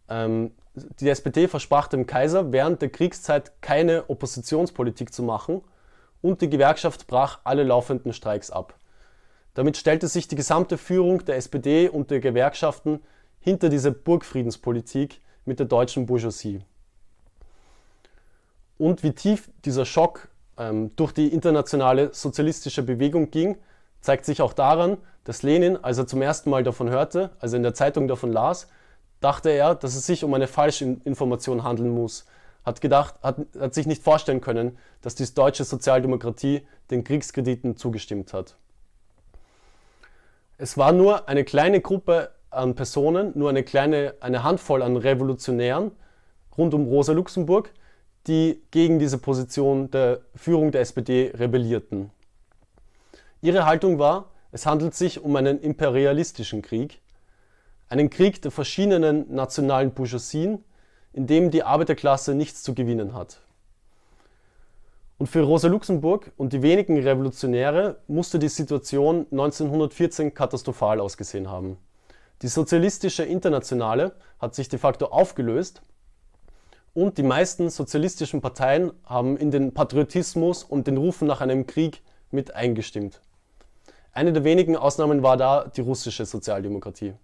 ähm, 0.09 0.53
die 0.75 1.09
SPD 1.09 1.49
versprach 1.49 1.89
dem 1.89 2.07
Kaiser 2.07 2.53
während 2.53 2.83
der 2.83 2.91
Kriegszeit 2.91 3.53
keine 3.61 4.09
Oppositionspolitik 4.09 5.13
zu 5.13 5.23
machen 5.23 5.63
und 6.21 6.41
die 6.41 6.51
Gewerkschaft 6.51 7.07
brach 7.07 7.41
alle 7.45 7.63
laufenden 7.63 8.13
Streiks 8.13 8.51
ab. 8.51 8.75
Damit 9.55 9.77
stellte 9.77 10.09
sich 10.09 10.27
die 10.27 10.37
gesamte 10.37 10.79
Führung 10.79 11.25
der 11.25 11.37
SPD 11.37 11.89
und 11.89 12.11
der 12.11 12.21
Gewerkschaften 12.21 13.01
hinter 13.41 13.69
dieser 13.69 13.93
Burgfriedenspolitik 13.93 15.21
mit 15.45 15.59
der 15.59 15.67
deutschen 15.67 16.07
Bourgeoisie. 16.07 16.63
Und 18.79 19.03
wie 19.05 19.13
tief 19.13 19.51
dieser 19.65 19.85
Schock 19.85 20.29
ähm, 20.59 20.91
durch 20.97 21.13
die 21.13 21.29
internationale 21.29 22.13
sozialistische 22.13 22.83
Bewegung 22.83 23.31
ging, 23.31 23.57
zeigt 24.01 24.25
sich 24.25 24.43
auch 24.43 24.53
daran, 24.53 24.99
dass 25.23 25.43
Lenin, 25.43 25.77
als 25.83 25.99
er 25.99 26.07
zum 26.07 26.21
ersten 26.21 26.51
Mal 26.51 26.65
davon 26.65 26.91
hörte, 26.91 27.31
als 27.39 27.53
er 27.53 27.59
in 27.59 27.63
der 27.63 27.75
Zeitung 27.75 28.09
davon 28.09 28.33
las, 28.33 28.69
dachte 29.25 29.51
er, 29.51 29.75
dass 29.75 29.95
es 29.97 30.07
sich 30.07 30.23
um 30.23 30.35
eine 30.35 30.47
falsche 30.47 30.99
Information 31.05 31.65
handeln 31.65 31.91
muss. 31.91 32.27
Hat 32.65 32.81
gedacht, 32.81 33.15
hat, 33.23 33.39
hat 33.59 33.75
sich 33.75 33.87
nicht 33.87 34.03
vorstellen 34.03 34.41
können, 34.41 34.79
dass 35.01 35.15
die 35.15 35.25
deutsche 35.35 35.65
Sozialdemokratie 35.65 36.67
den 36.91 37.05
Kriegskrediten 37.05 37.77
zugestimmt 37.77 38.33
hat. 38.33 38.57
Es 40.59 40.79
war 40.79 40.93
nur 40.93 41.29
eine 41.29 41.45
kleine 41.45 41.81
Gruppe 41.81 42.31
an 42.51 42.75
Personen, 42.75 43.33
nur 43.35 43.51
eine 43.51 43.65
kleine, 43.65 44.15
eine 44.21 44.45
Handvoll 44.45 44.83
an 44.83 44.97
Revolutionären 44.97 45.91
rund 46.57 46.75
um 46.75 46.87
Rosa 46.87 47.13
Luxemburg, 47.13 47.71
die 48.27 48.63
gegen 48.71 48.99
diese 48.99 49.19
Position 49.19 49.91
der 49.91 50.21
Führung 50.35 50.71
der 50.71 50.83
SPD 50.83 51.33
rebellierten. 51.35 52.11
Ihre 53.43 53.67
Haltung 53.67 53.99
war, 53.99 54.31
es 54.53 54.67
handelt 54.67 54.95
sich 54.95 55.23
um 55.23 55.35
einen 55.37 55.61
imperialistischen 55.61 56.63
Krieg, 56.63 57.01
einen 57.89 58.11
Krieg 58.11 58.43
der 58.43 58.51
verschiedenen 58.51 59.33
nationalen 59.35 59.93
Bourgeoisien, 59.93 60.65
in 61.13 61.27
dem 61.27 61.51
die 61.51 61.63
Arbeiterklasse 61.63 62.35
nichts 62.35 62.63
zu 62.63 62.75
gewinnen 62.75 63.15
hat. 63.15 63.41
Und 65.17 65.29
für 65.29 65.43
Rosa 65.43 65.69
Luxemburg 65.69 66.33
und 66.37 66.53
die 66.53 66.63
wenigen 66.63 67.01
Revolutionäre 67.01 67.99
musste 68.09 68.39
die 68.39 68.49
Situation 68.49 69.27
1914 69.31 70.35
katastrophal 70.35 70.99
ausgesehen 71.01 71.49
haben. 71.49 71.77
Die 72.43 72.49
Sozialistische 72.49 73.23
Internationale 73.23 74.17
hat 74.41 74.55
sich 74.55 74.69
de 74.69 74.79
facto 74.79 75.07
aufgelöst 75.07 75.83
und 76.95 77.17
die 77.17 77.23
meisten 77.23 77.71
sozialistischen 77.71 78.41
Parteien 78.41 78.93
haben 79.05 79.37
in 79.37 79.51
den 79.51 79.73
Patriotismus 79.73 80.65
und 80.65 80.87
den 80.89 80.97
Rufen 80.97 81.29
nach 81.29 81.41
einem 81.41 81.67
Krieg 81.67 82.03
mit 82.31 82.55
eingestimmt. 82.55 83.21
Eine 84.13 84.33
der 84.33 84.45
wenigen 84.45 84.77
Ausnahmen 84.77 85.23
war 85.23 85.37
da 85.37 85.65
die 85.65 85.81
russische 85.81 86.27
Sozialdemokratie. 86.27 87.15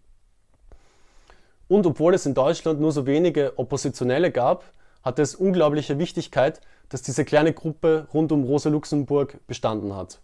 Und 1.71 1.87
obwohl 1.87 2.15
es 2.15 2.27
in 2.27 2.35
Deutschland 2.35 2.81
nur 2.81 2.91
so 2.91 3.07
wenige 3.07 3.57
Oppositionelle 3.57 4.33
gab, 4.33 4.65
hatte 5.05 5.23
es 5.23 5.37
unglaubliche 5.37 6.01
Wichtigkeit, 6.01 6.61
dass 6.89 7.01
diese 7.01 7.25
kleine 7.25 7.53
Gruppe 7.53 8.09
rund 8.13 8.33
um 8.33 8.43
Rosa 8.43 8.69
Luxemburg 8.71 9.39
bestanden 9.47 9.95
hat. 9.95 10.19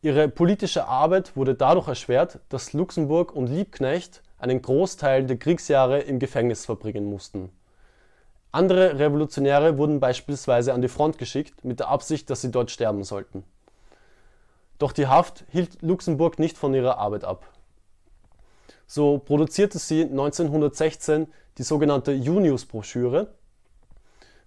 Ihre 0.00 0.28
politische 0.28 0.86
Arbeit 0.86 1.36
wurde 1.36 1.56
dadurch 1.56 1.88
erschwert, 1.88 2.38
dass 2.50 2.72
Luxemburg 2.72 3.34
und 3.34 3.48
Liebknecht 3.48 4.22
einen 4.38 4.62
Großteil 4.62 5.26
der 5.26 5.38
Kriegsjahre 5.38 6.02
im 6.02 6.20
Gefängnis 6.20 6.64
verbringen 6.64 7.06
mussten. 7.06 7.50
Andere 8.52 9.00
Revolutionäre 9.00 9.76
wurden 9.76 9.98
beispielsweise 9.98 10.72
an 10.72 10.82
die 10.82 10.88
Front 10.88 11.18
geschickt, 11.18 11.64
mit 11.64 11.80
der 11.80 11.88
Absicht, 11.88 12.30
dass 12.30 12.42
sie 12.42 12.52
dort 12.52 12.70
sterben 12.70 13.02
sollten. 13.02 13.42
Doch 14.78 14.92
die 14.92 15.08
Haft 15.08 15.46
hielt 15.48 15.82
Luxemburg 15.82 16.38
nicht 16.38 16.56
von 16.56 16.74
ihrer 16.74 16.98
Arbeit 16.98 17.24
ab. 17.24 17.44
So 18.90 19.18
produzierte 19.18 19.78
sie 19.78 20.04
1916 20.04 21.26
die 21.58 21.62
sogenannte 21.62 22.12
Junius-Broschüre, 22.12 23.28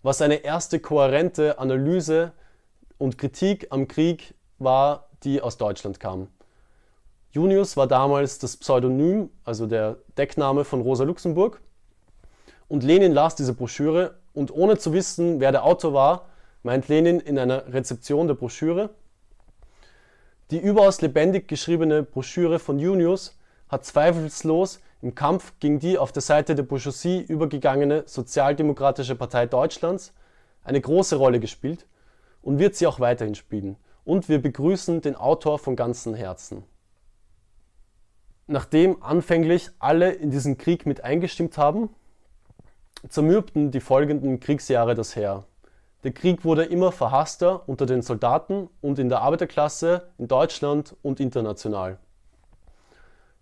was 0.02 0.24
eine 0.24 0.38
erste 0.38 0.80
kohärente 0.80 1.60
Analyse 1.60 2.32
und 2.98 3.20
Kritik 3.20 3.68
am 3.70 3.88
Krieg 3.88 4.34
war, 4.58 5.10
die 5.24 5.42
aus 5.42 5.58
Deutschland 5.58 6.00
kam. 6.00 6.28
Junius 7.30 7.78
war 7.78 7.86
damals 7.86 8.40
das 8.40 8.58
Pseudonym, 8.58 9.30
also 9.46 9.68
der 9.68 9.98
Deckname 10.18 10.66
von 10.66 10.82
Rosa 10.82 11.04
Luxemburg. 11.04 11.62
Und 12.68 12.84
Lenin 12.84 13.14
las 13.14 13.36
diese 13.36 13.54
Broschüre 13.54 14.16
und 14.34 14.52
ohne 14.52 14.80
zu 14.80 14.92
wissen, 14.92 15.40
wer 15.40 15.52
der 15.52 15.66
Autor 15.66 15.94
war, 15.94 16.26
meint 16.64 16.88
Lenin 16.88 17.20
in 17.20 17.38
einer 17.38 17.72
Rezeption 17.72 18.26
der 18.26 18.34
Broschüre, 18.34 18.90
die 20.50 20.58
überaus 20.58 21.00
lebendig 21.02 21.48
geschriebene 21.48 22.02
Broschüre 22.02 22.58
von 22.58 22.80
Junius 22.80 23.38
hat 23.72 23.86
zweifellos 23.86 24.82
im 25.02 25.16
Kampf 25.16 25.54
gegen 25.60 25.80
die 25.80 25.98
auf 25.98 26.12
der 26.12 26.22
Seite 26.22 26.54
der 26.56 26.64
Bourgeoisie 26.64 27.22
übergegangene 27.22 28.04
Sozialdemokratische 28.06 29.16
Partei 29.16 29.46
Deutschlands 29.46 30.14
eine 30.64 30.82
große 30.82 31.16
Rolle 31.16 31.40
gespielt 31.40 31.88
und 32.42 32.60
wird 32.60 32.76
sie 32.76 32.86
auch 32.86 33.00
weiterhin 33.00 33.34
spielen. 33.34 33.78
Und 34.04 34.28
wir 34.28 34.42
begrüßen 34.42 35.02
den 35.02 35.16
Autor 35.16 35.58
von 35.58 35.76
ganzem 35.76 36.14
Herzen. 36.14 36.64
Nachdem 38.46 39.02
anfänglich 39.02 39.70
alle 39.80 40.12
in 40.12 40.32
diesen 40.32 40.58
Krieg 40.58 40.86
mit 40.86 41.04
eingestimmt 41.04 41.58
haben, 41.58 41.90
zermürbten 43.08 43.72
die 43.72 43.80
folgenden 43.80 44.40
Kriegsjahre 44.40 44.96
das 44.96 45.16
Heer. 45.16 45.46
Der 46.04 46.12
Krieg 46.12 46.44
wurde 46.44 46.66
immer 46.66 46.92
verhasster 46.92 47.68
unter 47.70 47.86
den 47.86 48.02
Soldaten 48.02 48.70
und 48.82 49.00
in 49.00 49.08
der 49.08 49.22
Arbeiterklasse 49.22 50.10
in 50.18 50.28
Deutschland 50.28 50.96
und 51.02 51.20
international. 51.20 52.00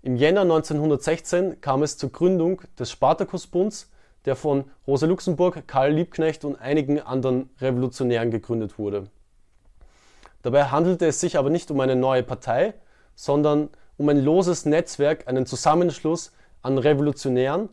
Im 0.02 0.16
Jänner 0.16 0.42
1916 0.42 1.62
kam 1.62 1.84
es 1.84 1.98
zur 1.98 2.12
Gründung 2.12 2.62
des 2.78 2.92
Spartakusbunds, 2.92 3.92
der 4.26 4.36
von 4.36 4.66
Rosa 4.88 5.06
Luxemburg, 5.06 5.68
Karl 5.68 5.92
Liebknecht 5.92 6.46
und 6.46 6.56
einigen 6.56 7.00
anderen 7.00 7.50
Revolutionären 7.60 8.32
gegründet 8.32 8.78
wurde. 8.78 9.08
Dabei 10.42 10.66
handelte 10.66 11.08
es 11.08 11.20
sich 11.20 11.38
aber 11.38 11.50
nicht 11.50 11.70
um 11.72 11.80
eine 11.80 11.96
neue 11.96 12.24
Partei, 12.24 12.74
sondern 13.16 13.70
um 13.98 14.08
ein 14.10 14.24
loses 14.24 14.66
Netzwerk, 14.66 15.28
einen 15.28 15.46
Zusammenschluss 15.46 16.32
an 16.62 16.78
Revolutionären, 16.78 17.70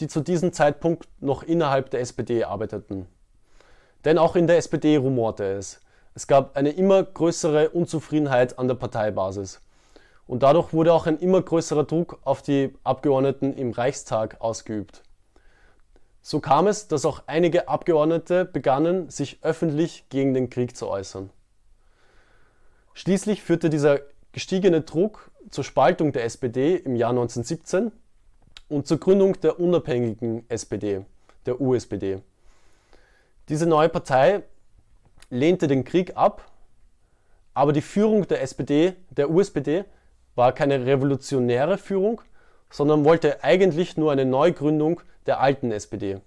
die 0.00 0.08
zu 0.08 0.20
diesem 0.20 0.52
Zeitpunkt 0.52 1.08
noch 1.20 1.42
innerhalb 1.42 1.90
der 1.90 2.00
SPD 2.00 2.44
arbeiteten 2.44 3.06
denn 4.04 4.18
auch 4.18 4.36
in 4.36 4.46
der 4.46 4.56
SPD 4.56 4.96
rumorte 4.96 5.44
es. 5.44 5.80
Es 6.14 6.26
gab 6.26 6.56
eine 6.56 6.70
immer 6.70 7.02
größere 7.02 7.70
Unzufriedenheit 7.70 8.58
an 8.58 8.68
der 8.68 8.74
Parteibasis. 8.74 9.60
Und 10.30 10.44
dadurch 10.44 10.72
wurde 10.72 10.92
auch 10.92 11.08
ein 11.08 11.18
immer 11.18 11.42
größerer 11.42 11.82
Druck 11.82 12.20
auf 12.22 12.40
die 12.40 12.72
Abgeordneten 12.84 13.52
im 13.52 13.72
Reichstag 13.72 14.40
ausgeübt. 14.40 15.02
So 16.22 16.38
kam 16.38 16.68
es, 16.68 16.86
dass 16.86 17.04
auch 17.04 17.24
einige 17.26 17.66
Abgeordnete 17.66 18.44
begannen, 18.44 19.10
sich 19.10 19.40
öffentlich 19.42 20.08
gegen 20.08 20.32
den 20.32 20.48
Krieg 20.48 20.76
zu 20.76 20.86
äußern. 20.86 21.30
Schließlich 22.94 23.42
führte 23.42 23.70
dieser 23.70 24.02
gestiegene 24.30 24.82
Druck 24.82 25.32
zur 25.50 25.64
Spaltung 25.64 26.12
der 26.12 26.22
SPD 26.22 26.76
im 26.76 26.94
Jahr 26.94 27.10
1917 27.10 27.90
und 28.68 28.86
zur 28.86 29.00
Gründung 29.00 29.40
der 29.40 29.58
unabhängigen 29.58 30.48
SPD, 30.48 31.04
der 31.44 31.60
USPD. 31.60 32.22
Diese 33.48 33.66
neue 33.66 33.88
Partei 33.88 34.44
lehnte 35.28 35.66
den 35.66 35.82
Krieg 35.82 36.16
ab, 36.16 36.48
aber 37.52 37.72
die 37.72 37.82
Führung 37.82 38.28
der 38.28 38.42
SPD, 38.42 38.94
der 39.10 39.28
USPD, 39.28 39.86
war 40.40 40.52
keine 40.52 40.86
revolutionäre 40.86 41.76
Führung, 41.76 42.22
sondern 42.70 43.04
wollte 43.04 43.44
eigentlich 43.44 43.98
nur 43.98 44.10
eine 44.10 44.24
Neugründung 44.24 45.02
der 45.26 45.38
alten 45.38 45.70
SPD. 45.70 46.22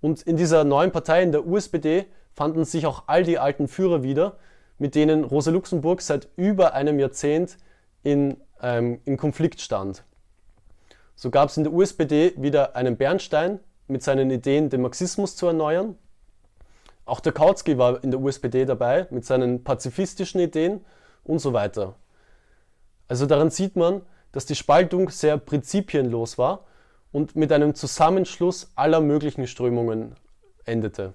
Und 0.00 0.22
in 0.22 0.36
dieser 0.36 0.64
neuen 0.64 0.90
Partei, 0.90 1.22
in 1.22 1.30
der 1.30 1.46
USPD, 1.46 2.06
fanden 2.32 2.64
sich 2.64 2.84
auch 2.84 3.04
all 3.06 3.22
die 3.22 3.38
alten 3.38 3.68
Führer 3.68 4.02
wieder, 4.02 4.38
mit 4.78 4.96
denen 4.96 5.22
Rosa 5.22 5.52
Luxemburg 5.52 6.02
seit 6.02 6.30
über 6.34 6.74
einem 6.74 6.98
Jahrzehnt 6.98 7.58
in, 8.02 8.38
ähm, 8.60 9.00
in 9.04 9.16
Konflikt 9.16 9.60
stand. 9.60 10.02
So 11.14 11.30
gab 11.30 11.48
es 11.48 11.56
in 11.56 11.62
der 11.62 11.72
USPD 11.72 12.34
wieder 12.38 12.74
einen 12.74 12.96
Bernstein 12.96 13.60
mit 13.86 14.02
seinen 14.02 14.32
Ideen, 14.32 14.68
den 14.68 14.82
Marxismus 14.82 15.36
zu 15.36 15.46
erneuern, 15.46 15.96
auch 17.04 17.20
der 17.20 17.32
Kautsky 17.32 17.78
war 17.78 18.02
in 18.02 18.10
der 18.10 18.18
USPD 18.18 18.64
dabei 18.64 19.06
mit 19.10 19.24
seinen 19.24 19.62
pazifistischen 19.62 20.40
Ideen 20.40 20.84
und 21.22 21.38
so 21.38 21.52
weiter. 21.52 21.94
Also 23.08 23.26
daran 23.26 23.50
sieht 23.50 23.76
man, 23.76 24.02
dass 24.32 24.46
die 24.46 24.54
Spaltung 24.54 25.10
sehr 25.10 25.36
prinzipienlos 25.36 26.38
war 26.38 26.64
und 27.12 27.36
mit 27.36 27.52
einem 27.52 27.74
Zusammenschluss 27.74 28.72
aller 28.74 29.00
möglichen 29.00 29.46
Strömungen 29.46 30.16
endete. 30.64 31.14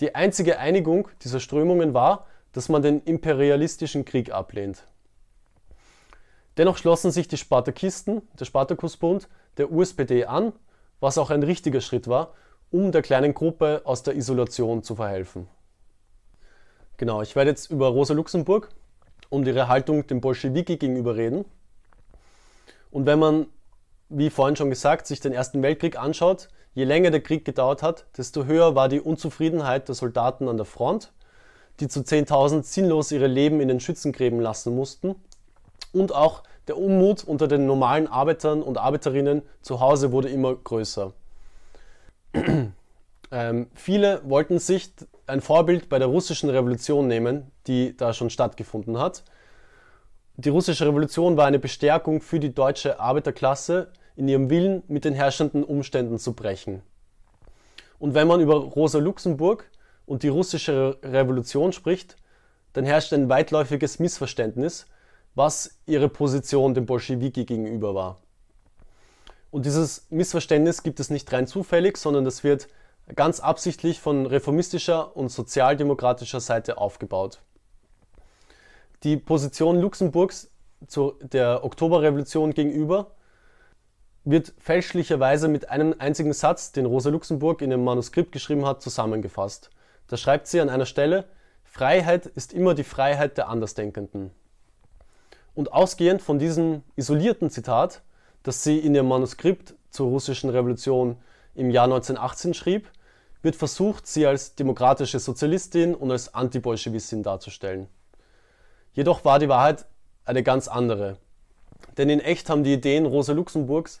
Die 0.00 0.14
einzige 0.14 0.58
Einigung 0.58 1.08
dieser 1.22 1.40
Strömungen 1.40 1.94
war, 1.94 2.26
dass 2.52 2.68
man 2.68 2.82
den 2.82 3.02
imperialistischen 3.02 4.04
Krieg 4.04 4.30
ablehnt. 4.32 4.84
Dennoch 6.56 6.76
schlossen 6.76 7.10
sich 7.10 7.28
die 7.28 7.38
Spartakisten, 7.38 8.22
der 8.38 8.44
Spartakusbund, 8.44 9.28
der 9.56 9.72
USPD 9.72 10.26
an, 10.26 10.52
was 11.00 11.18
auch 11.18 11.30
ein 11.30 11.42
richtiger 11.42 11.80
Schritt 11.80 12.08
war, 12.08 12.34
um 12.70 12.92
der 12.92 13.02
kleinen 13.02 13.34
Gruppe 13.34 13.82
aus 13.84 14.02
der 14.02 14.16
Isolation 14.16 14.82
zu 14.82 14.96
verhelfen. 14.96 15.48
Genau, 16.96 17.22
ich 17.22 17.34
werde 17.34 17.50
jetzt 17.50 17.70
über 17.70 17.88
Rosa 17.88 18.14
Luxemburg 18.14 18.68
und 19.32 19.46
ihre 19.46 19.66
Haltung 19.66 20.06
dem 20.06 20.20
Bolschewiki 20.20 20.76
gegenüber 20.76 21.16
reden. 21.16 21.46
Und 22.90 23.06
wenn 23.06 23.18
man, 23.18 23.46
wie 24.10 24.28
vorhin 24.28 24.56
schon 24.56 24.68
gesagt, 24.68 25.06
sich 25.06 25.20
den 25.20 25.32
Ersten 25.32 25.62
Weltkrieg 25.62 25.98
anschaut, 25.98 26.50
je 26.74 26.84
länger 26.84 27.10
der 27.10 27.22
Krieg 27.22 27.46
gedauert 27.46 27.82
hat, 27.82 28.04
desto 28.18 28.44
höher 28.44 28.74
war 28.74 28.90
die 28.90 29.00
Unzufriedenheit 29.00 29.88
der 29.88 29.94
Soldaten 29.94 30.48
an 30.48 30.58
der 30.58 30.66
Front, 30.66 31.12
die 31.80 31.88
zu 31.88 32.00
10.000 32.00 32.62
sinnlos 32.62 33.10
ihre 33.10 33.26
Leben 33.26 33.62
in 33.62 33.68
den 33.68 33.80
Schützengräben 33.80 34.38
lassen 34.38 34.76
mussten. 34.76 35.14
Und 35.94 36.14
auch 36.14 36.42
der 36.68 36.76
Unmut 36.76 37.24
unter 37.24 37.48
den 37.48 37.64
normalen 37.64 38.08
Arbeitern 38.08 38.62
und 38.62 38.76
Arbeiterinnen 38.76 39.40
zu 39.62 39.80
Hause 39.80 40.12
wurde 40.12 40.28
immer 40.28 40.54
größer. 40.54 41.14
ähm, 43.30 43.66
viele 43.72 44.20
wollten 44.24 44.58
sich 44.58 44.92
ein 45.32 45.40
Vorbild 45.40 45.88
bei 45.88 45.98
der 45.98 46.08
russischen 46.08 46.50
Revolution 46.50 47.08
nehmen, 47.08 47.50
die 47.66 47.96
da 47.96 48.12
schon 48.12 48.28
stattgefunden 48.28 48.98
hat. 48.98 49.24
Die 50.36 50.50
russische 50.50 50.86
Revolution 50.86 51.38
war 51.38 51.46
eine 51.46 51.58
Bestärkung 51.58 52.20
für 52.20 52.38
die 52.38 52.54
deutsche 52.54 53.00
Arbeiterklasse 53.00 53.90
in 54.14 54.28
ihrem 54.28 54.50
Willen, 54.50 54.82
mit 54.88 55.06
den 55.06 55.14
herrschenden 55.14 55.64
Umständen 55.64 56.18
zu 56.18 56.34
brechen. 56.34 56.82
Und 57.98 58.12
wenn 58.12 58.28
man 58.28 58.40
über 58.40 58.56
Rosa 58.56 58.98
Luxemburg 58.98 59.70
und 60.04 60.22
die 60.22 60.28
russische 60.28 60.98
Revolution 61.02 61.72
spricht, 61.72 62.16
dann 62.74 62.84
herrscht 62.84 63.12
ein 63.14 63.30
weitläufiges 63.30 63.98
Missverständnis, 63.98 64.86
was 65.34 65.78
ihre 65.86 66.10
Position 66.10 66.74
dem 66.74 66.84
Bolschewiki 66.84 67.46
gegenüber 67.46 67.94
war. 67.94 68.20
Und 69.50 69.64
dieses 69.64 70.06
Missverständnis 70.10 70.82
gibt 70.82 71.00
es 71.00 71.08
nicht 71.08 71.32
rein 71.32 71.46
zufällig, 71.46 71.96
sondern 71.96 72.24
das 72.24 72.44
wird 72.44 72.68
ganz 73.14 73.40
absichtlich 73.40 74.00
von 74.00 74.26
reformistischer 74.26 75.16
und 75.16 75.30
sozialdemokratischer 75.30 76.40
Seite 76.40 76.78
aufgebaut. 76.78 77.40
Die 79.02 79.16
Position 79.16 79.80
Luxemburgs 79.80 80.50
zu 80.86 81.14
der 81.20 81.64
Oktoberrevolution 81.64 82.54
gegenüber 82.54 83.12
wird 84.24 84.54
fälschlicherweise 84.58 85.48
mit 85.48 85.68
einem 85.68 85.94
einzigen 85.98 86.32
Satz, 86.32 86.72
den 86.72 86.86
Rosa 86.86 87.10
Luxemburg 87.10 87.60
in 87.62 87.70
dem 87.70 87.82
Manuskript 87.82 88.32
geschrieben 88.32 88.64
hat, 88.66 88.82
zusammengefasst. 88.82 89.70
Da 90.06 90.16
schreibt 90.16 90.46
sie 90.46 90.60
an 90.60 90.68
einer 90.68 90.86
Stelle, 90.86 91.24
Freiheit 91.64 92.26
ist 92.26 92.52
immer 92.52 92.74
die 92.74 92.84
Freiheit 92.84 93.36
der 93.36 93.48
Andersdenkenden. 93.48 94.30
Und 95.54 95.72
ausgehend 95.72 96.22
von 96.22 96.38
diesem 96.38 96.82
isolierten 96.96 97.50
Zitat 97.50 98.02
das 98.42 98.64
sie 98.64 98.78
in 98.78 98.94
ihrem 98.94 99.08
Manuskript 99.08 99.74
zur 99.90 100.08
russischen 100.08 100.50
Revolution 100.50 101.16
im 101.54 101.70
Jahr 101.70 101.84
1918 101.84 102.54
schrieb, 102.54 102.90
wird 103.42 103.56
versucht, 103.56 104.06
sie 104.06 104.26
als 104.26 104.54
demokratische 104.54 105.18
Sozialistin 105.18 105.94
und 105.94 106.10
als 106.10 106.32
Antibolschewistin 106.34 107.22
darzustellen. 107.22 107.88
Jedoch 108.94 109.24
war 109.24 109.38
die 109.38 109.48
Wahrheit 109.48 109.84
eine 110.24 110.42
ganz 110.42 110.68
andere. 110.68 111.16
Denn 111.96 112.08
in 112.08 112.20
echt 112.20 112.48
haben 112.48 112.64
die 112.64 112.74
Ideen 112.74 113.06
Rosa 113.06 113.32
Luxemburgs 113.32 114.00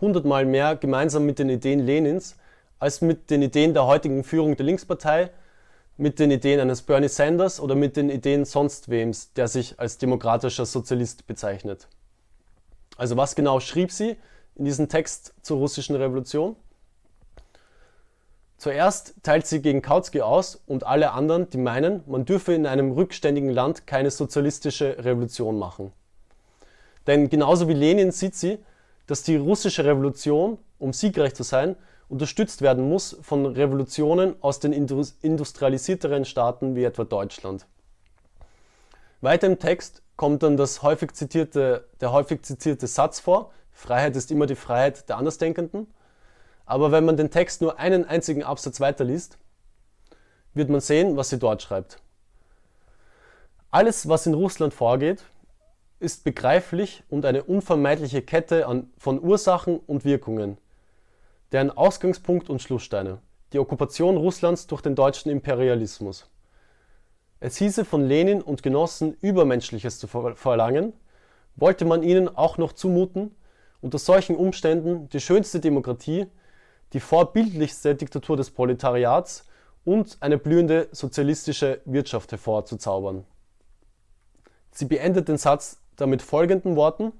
hundertmal 0.00 0.44
mehr 0.44 0.76
gemeinsam 0.76 1.24
mit 1.24 1.38
den 1.38 1.48
Ideen 1.48 1.80
Lenins 1.80 2.36
als 2.78 3.00
mit 3.00 3.30
den 3.30 3.42
Ideen 3.42 3.74
der 3.74 3.86
heutigen 3.86 4.24
Führung 4.24 4.56
der 4.56 4.66
Linkspartei, 4.66 5.30
mit 5.96 6.18
den 6.18 6.32
Ideen 6.32 6.58
eines 6.58 6.82
Bernie 6.82 7.08
Sanders 7.08 7.60
oder 7.60 7.76
mit 7.76 7.96
den 7.96 8.10
Ideen 8.10 8.44
sonst 8.44 8.88
wems, 8.88 9.32
der 9.34 9.46
sich 9.46 9.78
als 9.78 9.98
demokratischer 9.98 10.66
Sozialist 10.66 11.26
bezeichnet. 11.28 11.86
Also 12.96 13.16
was 13.16 13.36
genau 13.36 13.60
schrieb 13.60 13.92
sie 13.92 14.16
in 14.56 14.64
diesem 14.64 14.88
Text 14.88 15.34
zur 15.42 15.58
russischen 15.58 15.94
Revolution? 15.94 16.56
Zuerst 18.62 19.14
teilt 19.24 19.44
sie 19.48 19.60
gegen 19.60 19.82
Kautsky 19.82 20.20
aus 20.20 20.62
und 20.68 20.86
alle 20.86 21.10
anderen, 21.10 21.50
die 21.50 21.58
meinen, 21.58 22.04
man 22.06 22.24
dürfe 22.24 22.52
in 22.52 22.64
einem 22.64 22.92
rückständigen 22.92 23.50
Land 23.50 23.88
keine 23.88 24.12
sozialistische 24.12 24.98
Revolution 25.04 25.58
machen. 25.58 25.90
Denn 27.08 27.28
genauso 27.28 27.66
wie 27.66 27.72
Lenin 27.72 28.12
sieht 28.12 28.36
sie, 28.36 28.60
dass 29.08 29.24
die 29.24 29.34
russische 29.34 29.84
Revolution, 29.84 30.58
um 30.78 30.92
siegreich 30.92 31.34
zu 31.34 31.42
sein, 31.42 31.74
unterstützt 32.08 32.62
werden 32.62 32.88
muss 32.88 33.16
von 33.22 33.46
Revolutionen 33.46 34.36
aus 34.40 34.60
den 34.60 34.72
industrialisierteren 34.72 36.24
Staaten 36.24 36.76
wie 36.76 36.84
etwa 36.84 37.02
Deutschland. 37.02 37.66
Weiter 39.22 39.48
im 39.48 39.58
Text 39.58 40.02
kommt 40.14 40.44
dann 40.44 40.56
das 40.56 40.84
häufig 40.84 41.14
zitierte, 41.14 41.88
der 42.00 42.12
häufig 42.12 42.42
zitierte 42.42 42.86
Satz 42.86 43.18
vor, 43.18 43.50
Freiheit 43.72 44.14
ist 44.14 44.30
immer 44.30 44.46
die 44.46 44.54
Freiheit 44.54 45.08
der 45.08 45.16
Andersdenkenden. 45.16 45.88
Aber 46.72 46.90
wenn 46.90 47.04
man 47.04 47.18
den 47.18 47.30
Text 47.30 47.60
nur 47.60 47.78
einen 47.78 48.06
einzigen 48.06 48.42
Absatz 48.42 48.80
weiterliest, 48.80 49.36
wird 50.54 50.70
man 50.70 50.80
sehen, 50.80 51.18
was 51.18 51.28
sie 51.28 51.38
dort 51.38 51.60
schreibt. 51.60 51.98
Alles, 53.70 54.08
was 54.08 54.26
in 54.26 54.32
Russland 54.32 54.72
vorgeht, 54.72 55.22
ist 56.00 56.24
begreiflich 56.24 57.04
und 57.10 57.26
eine 57.26 57.44
unvermeidliche 57.44 58.22
Kette 58.22 58.66
an, 58.66 58.90
von 58.96 59.22
Ursachen 59.22 59.80
und 59.80 60.06
Wirkungen, 60.06 60.56
deren 61.52 61.70
Ausgangspunkt 61.70 62.48
und 62.48 62.62
Schlusssteine, 62.62 63.18
die 63.52 63.58
Okkupation 63.58 64.16
Russlands 64.16 64.66
durch 64.66 64.80
den 64.80 64.94
deutschen 64.94 65.30
Imperialismus. 65.30 66.30
Es 67.38 67.58
hieße 67.58 67.84
von 67.84 68.08
Lenin 68.08 68.40
und 68.40 68.62
Genossen 68.62 69.14
Übermenschliches 69.20 69.98
zu 69.98 70.06
verlangen, 70.06 70.94
wollte 71.54 71.84
man 71.84 72.02
ihnen 72.02 72.34
auch 72.34 72.56
noch 72.56 72.72
zumuten, 72.72 73.36
unter 73.82 73.98
solchen 73.98 74.36
Umständen 74.36 75.10
die 75.10 75.20
schönste 75.20 75.60
Demokratie 75.60 76.28
die 76.92 77.00
vorbildlichste 77.00 77.94
Diktatur 77.94 78.36
des 78.36 78.50
Proletariats 78.50 79.44
und 79.84 80.16
eine 80.20 80.38
blühende 80.38 80.88
sozialistische 80.92 81.80
Wirtschaft 81.84 82.30
hervorzuzaubern. 82.32 83.24
Sie 84.70 84.84
beendet 84.84 85.28
den 85.28 85.38
Satz 85.38 85.80
damit 85.96 86.22
folgenden 86.22 86.76
Worten. 86.76 87.12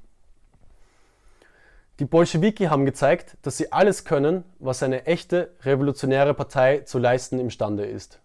Die 1.98 2.04
Bolschewiki 2.04 2.64
haben 2.64 2.86
gezeigt, 2.86 3.36
dass 3.42 3.56
sie 3.56 3.70
alles 3.72 4.04
können, 4.04 4.44
was 4.58 4.82
eine 4.82 5.06
echte 5.06 5.52
revolutionäre 5.62 6.34
Partei 6.34 6.80
zu 6.80 6.98
leisten 6.98 7.38
imstande 7.38 7.84
ist. 7.84 8.20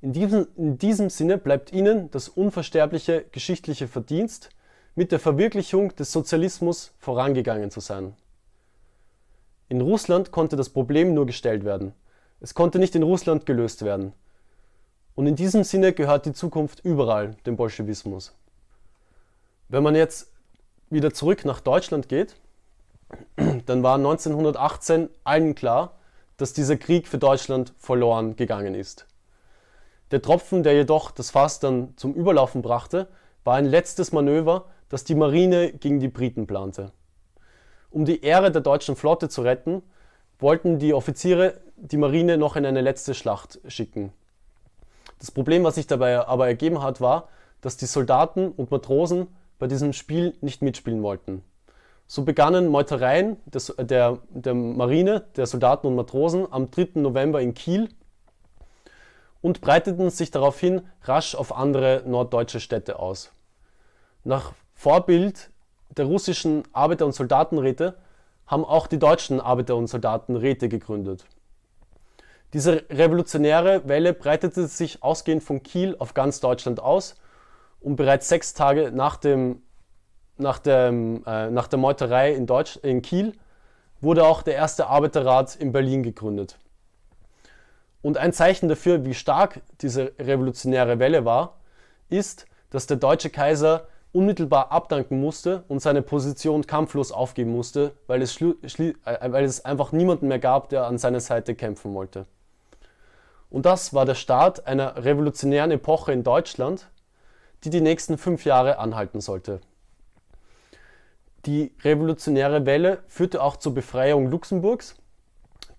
In 0.00 0.12
diesem, 0.12 0.48
in 0.56 0.78
diesem 0.78 1.10
Sinne 1.10 1.38
bleibt 1.38 1.72
ihnen 1.72 2.10
das 2.10 2.28
unversterbliche 2.28 3.24
geschichtliche 3.32 3.88
Verdienst, 3.88 4.50
mit 4.94 5.12
der 5.12 5.18
Verwirklichung 5.18 5.94
des 5.96 6.12
Sozialismus 6.12 6.92
vorangegangen 6.98 7.70
zu 7.70 7.80
sein. 7.80 8.14
In 9.74 9.80
Russland 9.80 10.30
konnte 10.30 10.54
das 10.54 10.68
Problem 10.68 11.14
nur 11.14 11.26
gestellt 11.26 11.64
werden. 11.64 11.94
Es 12.40 12.54
konnte 12.54 12.78
nicht 12.78 12.94
in 12.94 13.02
Russland 13.02 13.44
gelöst 13.44 13.84
werden. 13.84 14.12
Und 15.16 15.26
in 15.26 15.34
diesem 15.34 15.64
Sinne 15.64 15.92
gehört 15.92 16.26
die 16.26 16.32
Zukunft 16.32 16.84
überall 16.84 17.34
dem 17.44 17.56
Bolschewismus. 17.56 18.36
Wenn 19.68 19.82
man 19.82 19.96
jetzt 19.96 20.32
wieder 20.90 21.12
zurück 21.12 21.44
nach 21.44 21.58
Deutschland 21.58 22.08
geht, 22.08 22.36
dann 23.66 23.82
war 23.82 23.96
1918 23.96 25.08
allen 25.24 25.56
klar, 25.56 25.96
dass 26.36 26.52
dieser 26.52 26.76
Krieg 26.76 27.08
für 27.08 27.18
Deutschland 27.18 27.72
verloren 27.76 28.36
gegangen 28.36 28.76
ist. 28.76 29.08
Der 30.12 30.22
Tropfen, 30.22 30.62
der 30.62 30.74
jedoch 30.74 31.10
das 31.10 31.32
Fass 31.32 31.58
dann 31.58 31.96
zum 31.96 32.14
Überlaufen 32.14 32.62
brachte, 32.62 33.08
war 33.42 33.56
ein 33.56 33.66
letztes 33.66 34.12
Manöver, 34.12 34.66
das 34.88 35.02
die 35.02 35.16
Marine 35.16 35.72
gegen 35.72 35.98
die 35.98 36.06
Briten 36.06 36.46
plante. 36.46 36.92
Um 37.94 38.04
die 38.04 38.24
Ehre 38.24 38.50
der 38.50 38.60
deutschen 38.60 38.96
Flotte 38.96 39.28
zu 39.28 39.42
retten, 39.42 39.80
wollten 40.40 40.80
die 40.80 40.94
Offiziere 40.94 41.60
die 41.76 41.96
Marine 41.96 42.36
noch 42.36 42.56
in 42.56 42.66
eine 42.66 42.80
letzte 42.80 43.14
Schlacht 43.14 43.60
schicken. 43.68 44.12
Das 45.20 45.30
Problem, 45.30 45.62
was 45.62 45.76
sich 45.76 45.86
dabei 45.86 46.26
aber 46.26 46.48
ergeben 46.48 46.82
hat, 46.82 47.00
war, 47.00 47.28
dass 47.60 47.76
die 47.76 47.86
Soldaten 47.86 48.48
und 48.48 48.72
Matrosen 48.72 49.28
bei 49.60 49.68
diesem 49.68 49.92
Spiel 49.92 50.36
nicht 50.40 50.60
mitspielen 50.60 51.04
wollten. 51.04 51.44
So 52.08 52.24
begannen 52.24 52.66
Meutereien 52.66 53.36
des, 53.46 53.72
der, 53.78 54.18
der 54.28 54.54
Marine, 54.54 55.28
der 55.36 55.46
Soldaten 55.46 55.86
und 55.86 55.94
Matrosen 55.94 56.52
am 56.52 56.72
3. 56.72 56.94
November 57.00 57.40
in 57.40 57.54
Kiel 57.54 57.90
und 59.40 59.60
breiteten 59.60 60.10
sich 60.10 60.32
daraufhin 60.32 60.82
rasch 61.02 61.36
auf 61.36 61.56
andere 61.56 62.02
norddeutsche 62.04 62.58
Städte 62.58 62.98
aus. 62.98 63.30
Nach 64.24 64.52
Vorbild 64.74 65.52
der 65.96 66.06
russischen 66.06 66.64
Arbeiter- 66.72 67.06
und 67.06 67.14
Soldatenräte 67.14 67.96
haben 68.46 68.64
auch 68.64 68.86
die 68.86 68.98
deutschen 68.98 69.40
Arbeiter- 69.40 69.76
und 69.76 69.86
Soldatenräte 69.86 70.68
gegründet. 70.68 71.24
Diese 72.52 72.84
revolutionäre 72.90 73.88
Welle 73.88 74.12
breitete 74.12 74.66
sich 74.68 75.02
ausgehend 75.02 75.42
von 75.42 75.62
Kiel 75.62 75.96
auf 75.98 76.14
ganz 76.14 76.40
Deutschland 76.40 76.78
aus 76.80 77.16
und 77.80 77.96
bereits 77.96 78.28
sechs 78.28 78.54
Tage 78.54 78.92
nach, 78.92 79.16
dem, 79.16 79.62
nach, 80.36 80.58
dem, 80.58 81.24
äh, 81.26 81.50
nach 81.50 81.66
der 81.66 81.78
Meuterei 81.78 82.32
in, 82.32 82.46
Deutsch, 82.46 82.76
in 82.76 83.02
Kiel 83.02 83.32
wurde 84.00 84.24
auch 84.24 84.42
der 84.42 84.54
erste 84.54 84.86
Arbeiterrat 84.86 85.56
in 85.56 85.72
Berlin 85.72 86.02
gegründet. 86.02 86.58
Und 88.02 88.18
ein 88.18 88.32
Zeichen 88.32 88.68
dafür, 88.68 89.04
wie 89.04 89.14
stark 89.14 89.62
diese 89.80 90.12
revolutionäre 90.18 90.98
Welle 90.98 91.24
war, 91.24 91.56
ist, 92.10 92.46
dass 92.70 92.86
der 92.86 92.98
deutsche 92.98 93.30
Kaiser 93.30 93.86
unmittelbar 94.14 94.70
abdanken 94.70 95.20
musste 95.20 95.64
und 95.66 95.80
seine 95.80 96.00
Position 96.00 96.66
kampflos 96.66 97.10
aufgeben 97.10 97.50
musste, 97.50 97.92
weil 98.06 98.22
es, 98.22 98.40
äh, 98.40 98.94
weil 99.04 99.44
es 99.44 99.64
einfach 99.64 99.90
niemanden 99.92 100.28
mehr 100.28 100.38
gab, 100.38 100.68
der 100.68 100.86
an 100.86 100.98
seiner 100.98 101.20
Seite 101.20 101.54
kämpfen 101.54 101.94
wollte. 101.94 102.26
Und 103.50 103.66
das 103.66 103.92
war 103.92 104.06
der 104.06 104.14
Start 104.14 104.66
einer 104.66 105.04
revolutionären 105.04 105.72
Epoche 105.72 106.12
in 106.12 106.22
Deutschland, 106.22 106.88
die 107.64 107.70
die 107.70 107.80
nächsten 107.80 108.16
fünf 108.16 108.44
Jahre 108.44 108.78
anhalten 108.78 109.20
sollte. 109.20 109.60
Die 111.46 111.72
revolutionäre 111.82 112.66
Welle 112.66 113.02
führte 113.08 113.42
auch 113.42 113.56
zur 113.56 113.74
Befreiung 113.74 114.30
Luxemburgs, 114.30 114.94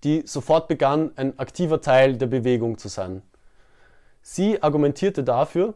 die 0.04 0.22
sofort 0.26 0.68
begann, 0.68 1.12
ein 1.16 1.38
aktiver 1.38 1.80
Teil 1.80 2.18
der 2.18 2.26
Bewegung 2.26 2.76
zu 2.76 2.88
sein. 2.88 3.22
Sie 4.20 4.62
argumentierte 4.62 5.24
dafür, 5.24 5.74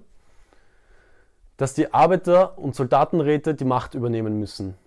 dass 1.61 1.75
die 1.75 1.93
Arbeiter- 1.93 2.57
und 2.57 2.75
Soldatenräte 2.75 3.55
die 3.55 3.67
Macht 3.67 3.93
übernehmen 3.93 4.39
müssen. 4.39 4.79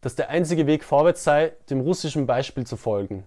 Dass 0.00 0.14
der 0.14 0.28
einzige 0.28 0.68
Weg 0.68 0.84
vorwärts 0.84 1.24
sei, 1.24 1.54
dem 1.70 1.80
russischen 1.80 2.24
Beispiel 2.24 2.64
zu 2.64 2.76
folgen. 2.76 3.24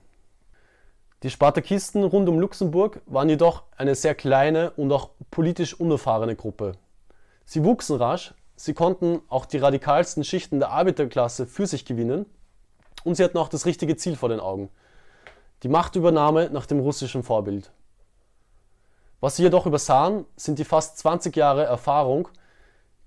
Die 1.23 1.29
Spartakisten 1.29 2.05
rund 2.05 2.29
um 2.29 2.39
Luxemburg 2.39 3.01
waren 3.07 3.27
jedoch 3.27 3.63
eine 3.75 3.93
sehr 3.93 4.15
kleine 4.15 4.71
und 4.77 4.89
auch 4.93 5.09
politisch 5.31 5.77
unerfahrene 5.77 6.37
Gruppe. 6.37 6.77
Sie 7.43 7.65
wuchsen 7.65 7.97
rasch, 7.97 8.33
sie 8.55 8.73
konnten 8.73 9.19
auch 9.27 9.45
die 9.45 9.57
radikalsten 9.57 10.23
Schichten 10.23 10.59
der 10.59 10.69
Arbeiterklasse 10.69 11.47
für 11.47 11.67
sich 11.67 11.83
gewinnen 11.83 12.25
und 13.03 13.15
sie 13.15 13.25
hatten 13.25 13.37
auch 13.37 13.49
das 13.49 13.65
richtige 13.65 13.97
Ziel 13.97 14.15
vor 14.15 14.29
den 14.29 14.39
Augen. 14.39 14.69
Die 15.63 15.67
Machtübernahme 15.67 16.49
nach 16.51 16.67
dem 16.67 16.79
russischen 16.79 17.21
Vorbild. 17.21 17.73
Was 19.19 19.35
sie 19.35 19.43
jedoch 19.43 19.65
übersahen, 19.65 20.23
sind 20.37 20.57
die 20.57 20.63
fast 20.63 20.99
20 20.99 21.35
Jahre 21.35 21.65
Erfahrung, 21.65 22.29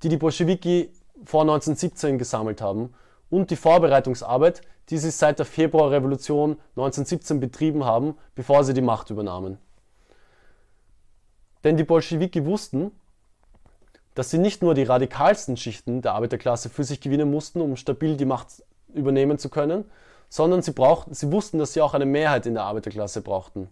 die 0.03 0.09
die 0.09 0.17
Bolschewiki 0.17 0.91
vor 1.25 1.43
1917 1.43 2.19
gesammelt 2.19 2.61
haben 2.61 2.95
und 3.31 3.51
die 3.51 3.57
Vorbereitungsarbeit, 3.57 4.63
die 4.91 4.99
sie 4.99 5.11
seit 5.11 5.39
der 5.39 5.47
Februarrevolution 5.47 6.53
1917 6.77 7.41
betrieben 7.41 7.85
haben, 7.85 8.17
bevor 8.35 8.65
sie 8.65 8.75
die 8.75 8.81
Macht 8.81 9.11
übernahmen. 9.11 9.59
Denn 11.65 11.77
die 11.77 11.85
Bolschewiki 11.85 12.47
wussten, 12.47 12.93
dass 14.15 14.31
sie 14.31 14.39
nicht 14.39 14.63
nur 14.63 14.75
die 14.75 14.85
radikalsten 14.85 15.57
Schichten 15.57 16.03
der 16.03 16.15
Arbeiterklasse 16.15 16.71
für 16.71 16.85
sich 16.85 17.01
gewinnen 17.01 17.31
mussten, 17.31 17.61
um 17.61 17.77
stabil 17.77 18.17
die 18.17 18.25
Macht 18.25 18.65
übernehmen 18.95 19.39
zu 19.39 19.49
können, 19.49 19.85
sondern 20.29 20.63
sie, 20.63 20.73
brauchten, 20.73 21.15
sie 21.15 21.31
wussten, 21.33 21.59
dass 21.59 21.73
sie 21.73 21.81
auch 21.81 21.95
eine 21.95 22.07
Mehrheit 22.07 22.47
in 22.47 22.55
der 22.55 22.65
Arbeiterklasse 22.65 23.21
brauchten. 23.21 23.69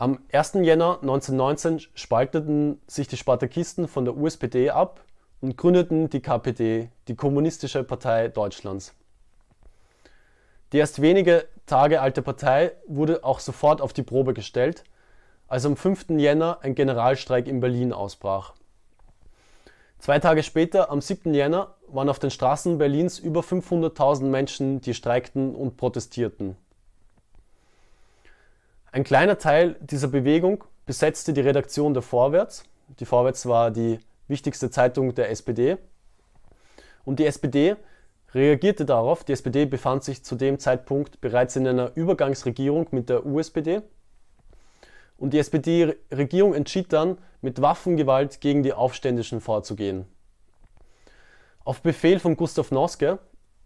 Am 0.00 0.18
1. 0.32 0.54
Jänner 0.62 1.00
1919 1.02 1.80
spalteten 1.92 2.80
sich 2.86 3.06
die 3.06 3.18
Spartakisten 3.18 3.86
von 3.86 4.06
der 4.06 4.16
USPD 4.16 4.70
ab 4.70 5.04
und 5.42 5.58
gründeten 5.58 6.08
die 6.08 6.22
KPD, 6.22 6.88
die 7.06 7.16
Kommunistische 7.16 7.84
Partei 7.84 8.28
Deutschlands. 8.28 8.94
Die 10.72 10.78
erst 10.78 11.02
wenige 11.02 11.46
Tage 11.66 12.00
alte 12.00 12.22
Partei 12.22 12.72
wurde 12.86 13.24
auch 13.24 13.40
sofort 13.40 13.82
auf 13.82 13.92
die 13.92 14.02
Probe 14.02 14.32
gestellt, 14.32 14.84
als 15.48 15.66
am 15.66 15.76
5. 15.76 16.06
Jänner 16.16 16.60
ein 16.62 16.74
Generalstreik 16.74 17.46
in 17.46 17.60
Berlin 17.60 17.92
ausbrach. 17.92 18.54
Zwei 19.98 20.18
Tage 20.18 20.42
später, 20.42 20.90
am 20.90 21.02
7. 21.02 21.34
Jänner, 21.34 21.74
waren 21.88 22.08
auf 22.08 22.18
den 22.18 22.30
Straßen 22.30 22.78
Berlins 22.78 23.18
über 23.18 23.42
500.000 23.42 24.24
Menschen, 24.24 24.80
die 24.80 24.94
streikten 24.94 25.54
und 25.54 25.76
protestierten. 25.76 26.56
Ein 28.92 29.04
kleiner 29.04 29.38
Teil 29.38 29.76
dieser 29.80 30.08
Bewegung 30.08 30.64
besetzte 30.84 31.32
die 31.32 31.40
Redaktion 31.40 31.94
der 31.94 32.02
Vorwärts. 32.02 32.64
Die 32.98 33.04
Vorwärts 33.04 33.46
war 33.46 33.70
die 33.70 34.00
wichtigste 34.26 34.68
Zeitung 34.70 35.14
der 35.14 35.30
SPD. 35.30 35.78
Und 37.04 37.20
die 37.20 37.26
SPD 37.26 37.76
reagierte 38.34 38.84
darauf. 38.84 39.22
Die 39.22 39.32
SPD 39.32 39.64
befand 39.64 40.02
sich 40.02 40.24
zu 40.24 40.34
dem 40.34 40.58
Zeitpunkt 40.58 41.20
bereits 41.20 41.54
in 41.54 41.68
einer 41.68 41.92
Übergangsregierung 41.94 42.88
mit 42.90 43.08
der 43.08 43.24
USPD. 43.24 43.82
Und 45.18 45.34
die 45.34 45.38
SPD-Regierung 45.38 46.54
entschied 46.54 46.92
dann, 46.92 47.18
mit 47.42 47.62
Waffengewalt 47.62 48.40
gegen 48.40 48.64
die 48.64 48.72
Aufständischen 48.72 49.40
vorzugehen. 49.40 50.06
Auf 51.64 51.80
Befehl 51.80 52.18
von 52.18 52.36
Gustav 52.36 52.70
Noske, 52.72 53.18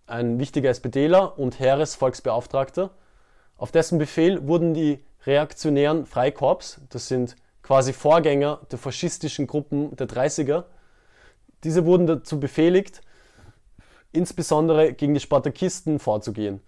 ein 0.07 0.39
wichtiger 0.39 0.69
SPDler 0.69 1.39
und 1.39 1.59
Heeresvolksbeauftragter, 1.59 2.91
auf 3.57 3.73
dessen 3.73 3.99
Befehl 3.99 4.47
wurden 4.47 4.75
die 4.75 5.05
reaktionären 5.27 6.07
Freikorps, 6.07 6.81
das 6.91 7.09
sind 7.09 7.37
quasi 7.63 7.93
Vorgänger 7.93 8.61
der 8.71 8.79
faschistischen 8.79 9.47
Gruppen 9.47 9.97
der 9.97 10.09
30er, 10.09 10.65
diese 11.65 11.87
wurden 11.87 12.07
dazu 12.07 12.39
befehligt, 12.39 13.01
insbesondere 14.13 14.93
gegen 14.93 15.15
die 15.15 15.21
Spartakisten 15.21 15.99
vorzugehen. 15.99 16.61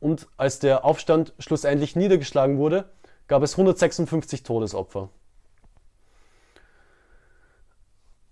Und 0.00 0.26
als 0.36 0.58
der 0.58 0.84
Aufstand 0.84 1.34
schlussendlich 1.38 1.94
niedergeschlagen 1.94 2.58
wurde, 2.58 2.90
gab 3.28 3.42
es 3.42 3.52
156 3.52 4.42
Todesopfer. 4.42 5.10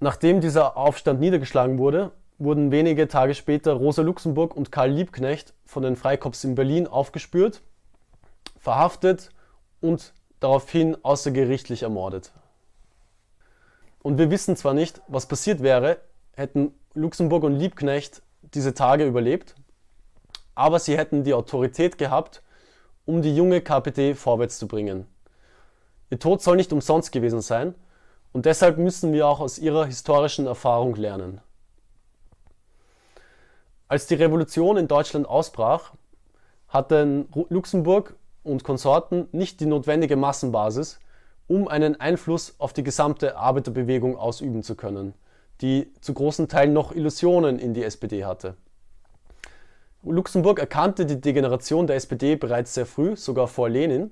Nachdem 0.01 0.41
dieser 0.41 0.77
Aufstand 0.79 1.21
niedergeschlagen 1.21 1.79
wurde, 1.79 2.11
wurden 2.39 2.73
wenige 2.73 3.07
Tage 3.07 3.35
später 3.35 3.75
Rosa 3.75 4.01
Luxemburg 4.01 4.57
und 4.57 4.73
Karl 4.73 4.91
Liebknecht 4.91 5.53
von 5.67 5.83
den 5.83 5.95
Freikorps 5.95 6.43
in 6.43 6.55
Berlin 6.55 6.87
aufgespürt, 6.87 7.61
verhaftet 8.59 9.31
und 9.81 10.13
daraufhin 10.41 10.97
außergerichtlich 11.03 11.83
ermordet. 11.83 12.33
Und 14.03 14.19
wir 14.19 14.31
wissen 14.31 14.57
zwar 14.57 14.75
nicht, 14.75 15.01
was 15.09 15.27
passiert 15.27 15.63
wäre, 15.63 16.01
hätten 16.35 16.75
Luxemburg 16.95 17.45
und 17.45 17.57
Liebknecht 17.57 18.23
diese 18.43 18.75
Tage 18.75 19.05
überlebt, 19.07 19.55
aber 20.55 20.79
sie 20.79 20.97
hätten 20.97 21.25
die 21.25 21.35
Autorität 21.35 21.99
gehabt, 21.99 22.43
um 23.05 23.23
die 23.23 23.35
junge 23.35 23.61
KPD 23.61 24.15
vorwärts 24.15 24.59
zu 24.59 24.67
bringen. 24.67 25.07
Ihr 26.11 26.19
Tod 26.19 26.43
soll 26.43 26.57
nicht 26.57 26.73
umsonst 26.73 27.13
gewesen 27.13 27.41
sein 27.41 27.75
und 28.33 28.47
deshalb 28.47 28.79
müssen 28.79 29.13
wir 29.13 29.27
auch 29.27 29.41
aus 29.41 29.59
ihrer 29.59 29.87
historischen 29.87 30.47
Erfahrung 30.47 30.95
lernen. 30.97 31.41
Als 33.89 34.07
die 34.07 34.15
Revolution 34.15 34.77
in 34.77 34.89
Deutschland 34.89 35.29
ausbrach, 35.29 35.93
hatten 36.69 37.29
Luxemburg 37.49 38.15
und 38.43 38.65
Konsorten 38.65 39.29
nicht 39.33 39.61
die 39.61 39.67
notwendige 39.67 40.17
Massenbasis, 40.17 40.99
um 41.47 41.69
einen 41.69 42.01
Einfluss 42.01 42.55
auf 42.59 42.73
die 42.73 42.85
gesamte 42.85 43.37
Arbeiterbewegung 43.37 44.17
ausüben 44.17 44.63
zu 44.63 44.77
können, 44.77 45.15
die 45.61 45.93
zu 46.01 46.15
großen 46.15 46.49
Teilen 46.49 46.73
noch 46.73 46.93
Illusionen 46.93 47.59
in 47.59 47.75
die 47.75 47.83
SPD 47.83 48.25
hatte. 48.25 48.55
Luxemburg 50.03 50.59
erkannte 50.59 51.05
die 51.05 51.21
Degeneration 51.21 51.87
der 51.87 51.97
SPD 51.97 52.37
bereits 52.37 52.73
sehr 52.73 52.87
früh, 52.87 53.17
sogar 53.17 53.49
vor 53.49 53.69
Lenin, 53.69 54.11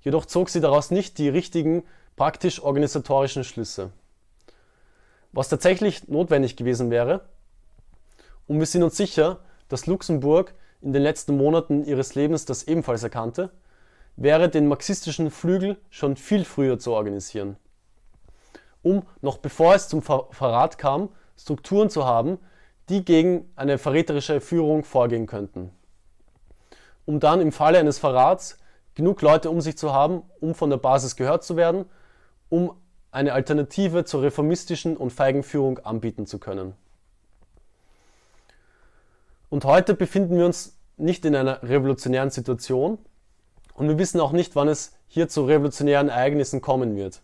jedoch 0.00 0.26
zog 0.26 0.48
sie 0.48 0.60
daraus 0.60 0.90
nicht 0.90 1.18
die 1.18 1.28
richtigen 1.28 1.84
praktisch-organisatorischen 2.16 3.44
Schlüsse. 3.44 3.90
Was 5.30 5.48
tatsächlich 5.48 6.08
notwendig 6.08 6.56
gewesen 6.56 6.90
wäre, 6.90 7.22
und 8.48 8.58
wir 8.58 8.66
sind 8.66 8.82
uns 8.82 8.96
sicher, 8.96 9.38
dass 9.68 9.86
Luxemburg 9.86 10.54
in 10.82 10.92
den 10.92 11.02
letzten 11.02 11.36
Monaten 11.36 11.84
ihres 11.84 12.14
Lebens 12.14 12.44
das 12.44 12.64
ebenfalls 12.64 13.02
erkannte, 13.02 13.50
wäre 14.16 14.48
den 14.48 14.68
marxistischen 14.68 15.30
Flügel 15.30 15.78
schon 15.90 16.16
viel 16.16 16.44
früher 16.44 16.78
zu 16.78 16.92
organisieren. 16.92 17.56
Um, 18.82 19.04
noch 19.20 19.38
bevor 19.38 19.74
es 19.74 19.88
zum 19.88 20.02
Ver 20.02 20.26
Verrat 20.32 20.76
kam, 20.76 21.08
Strukturen 21.36 21.88
zu 21.88 22.04
haben, 22.04 22.38
die 22.88 23.04
gegen 23.04 23.50
eine 23.56 23.78
verräterische 23.78 24.40
Führung 24.40 24.84
vorgehen 24.84 25.26
könnten. 25.26 25.70
Um 27.04 27.20
dann 27.20 27.40
im 27.40 27.52
Falle 27.52 27.78
eines 27.78 27.98
Verrats 27.98 28.58
genug 28.94 29.22
Leute 29.22 29.50
um 29.50 29.60
sich 29.60 29.78
zu 29.78 29.92
haben, 29.92 30.22
um 30.40 30.54
von 30.54 30.68
der 30.68 30.76
Basis 30.76 31.16
gehört 31.16 31.44
zu 31.44 31.56
werden, 31.56 31.86
um 32.48 32.72
eine 33.10 33.32
Alternative 33.32 34.04
zur 34.04 34.22
reformistischen 34.22 34.96
und 34.96 35.10
feigen 35.10 35.42
Führung 35.42 35.78
anbieten 35.78 36.26
zu 36.26 36.38
können. 36.38 36.74
Und 39.52 39.66
heute 39.66 39.92
befinden 39.92 40.38
wir 40.38 40.46
uns 40.46 40.78
nicht 40.96 41.26
in 41.26 41.36
einer 41.36 41.62
revolutionären 41.62 42.30
Situation 42.30 42.96
und 43.74 43.86
wir 43.86 43.98
wissen 43.98 44.18
auch 44.18 44.32
nicht, 44.32 44.56
wann 44.56 44.66
es 44.66 44.94
hier 45.08 45.28
zu 45.28 45.44
revolutionären 45.44 46.08
Ereignissen 46.08 46.62
kommen 46.62 46.96
wird. 46.96 47.20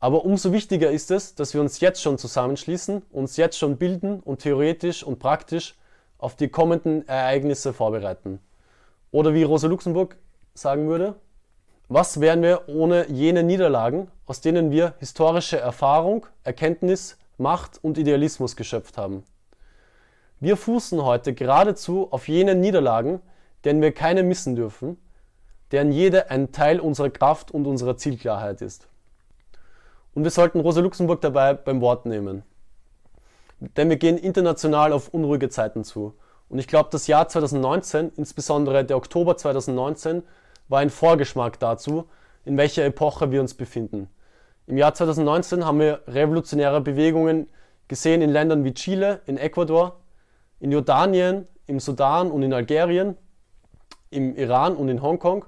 Aber 0.00 0.24
umso 0.24 0.52
wichtiger 0.54 0.90
ist 0.90 1.10
es, 1.10 1.34
dass 1.34 1.52
wir 1.52 1.60
uns 1.60 1.80
jetzt 1.80 2.00
schon 2.00 2.16
zusammenschließen, 2.16 3.02
uns 3.10 3.36
jetzt 3.36 3.58
schon 3.58 3.76
bilden 3.76 4.20
und 4.20 4.40
theoretisch 4.40 5.04
und 5.04 5.18
praktisch 5.18 5.74
auf 6.16 6.34
die 6.34 6.48
kommenden 6.48 7.06
Ereignisse 7.06 7.74
vorbereiten. 7.74 8.38
Oder 9.10 9.34
wie 9.34 9.42
Rosa 9.42 9.68
Luxemburg 9.68 10.16
sagen 10.54 10.88
würde, 10.88 11.16
was 11.88 12.22
wären 12.22 12.40
wir 12.40 12.70
ohne 12.70 13.10
jene 13.10 13.42
Niederlagen, 13.42 14.10
aus 14.24 14.40
denen 14.40 14.70
wir 14.70 14.94
historische 14.98 15.58
Erfahrung, 15.58 16.24
Erkenntnis, 16.42 17.18
Macht 17.36 17.84
und 17.84 17.98
Idealismus 17.98 18.56
geschöpft 18.56 18.96
haben? 18.96 19.24
Wir 20.42 20.56
fußen 20.56 21.04
heute 21.04 21.34
geradezu 21.34 22.08
auf 22.10 22.26
jenen 22.26 22.58
Niederlagen, 22.58 23.20
denen 23.64 23.80
wir 23.80 23.92
keine 23.92 24.24
missen 24.24 24.56
dürfen, 24.56 24.96
deren 25.70 25.92
jede 25.92 26.30
ein 26.30 26.50
Teil 26.50 26.80
unserer 26.80 27.10
Kraft 27.10 27.52
und 27.52 27.64
unserer 27.64 27.96
Zielklarheit 27.96 28.60
ist. 28.60 28.88
Und 30.14 30.24
wir 30.24 30.32
sollten 30.32 30.58
Rosa 30.58 30.80
Luxemburg 30.80 31.20
dabei 31.20 31.54
beim 31.54 31.80
Wort 31.80 32.06
nehmen. 32.06 32.42
Denn 33.60 33.88
wir 33.88 33.98
gehen 33.98 34.18
international 34.18 34.92
auf 34.92 35.10
unruhige 35.10 35.48
Zeiten 35.48 35.84
zu. 35.84 36.12
Und 36.48 36.58
ich 36.58 36.66
glaube, 36.66 36.88
das 36.90 37.06
Jahr 37.06 37.28
2019, 37.28 38.10
insbesondere 38.16 38.84
der 38.84 38.96
Oktober 38.96 39.36
2019, 39.36 40.24
war 40.66 40.80
ein 40.80 40.90
Vorgeschmack 40.90 41.60
dazu, 41.60 42.08
in 42.44 42.56
welcher 42.56 42.84
Epoche 42.84 43.30
wir 43.30 43.40
uns 43.40 43.54
befinden. 43.54 44.08
Im 44.66 44.76
Jahr 44.76 44.92
2019 44.92 45.64
haben 45.64 45.78
wir 45.78 46.00
revolutionäre 46.08 46.80
Bewegungen 46.80 47.46
gesehen 47.86 48.22
in 48.22 48.30
Ländern 48.30 48.64
wie 48.64 48.74
Chile, 48.74 49.20
in 49.26 49.38
Ecuador, 49.38 50.01
in 50.62 50.70
Jordanien, 50.70 51.48
im 51.66 51.80
Sudan 51.80 52.30
und 52.30 52.44
in 52.44 52.52
Algerien, 52.52 53.16
im 54.10 54.36
Iran 54.36 54.76
und 54.76 54.88
in 54.88 55.02
Hongkong 55.02 55.44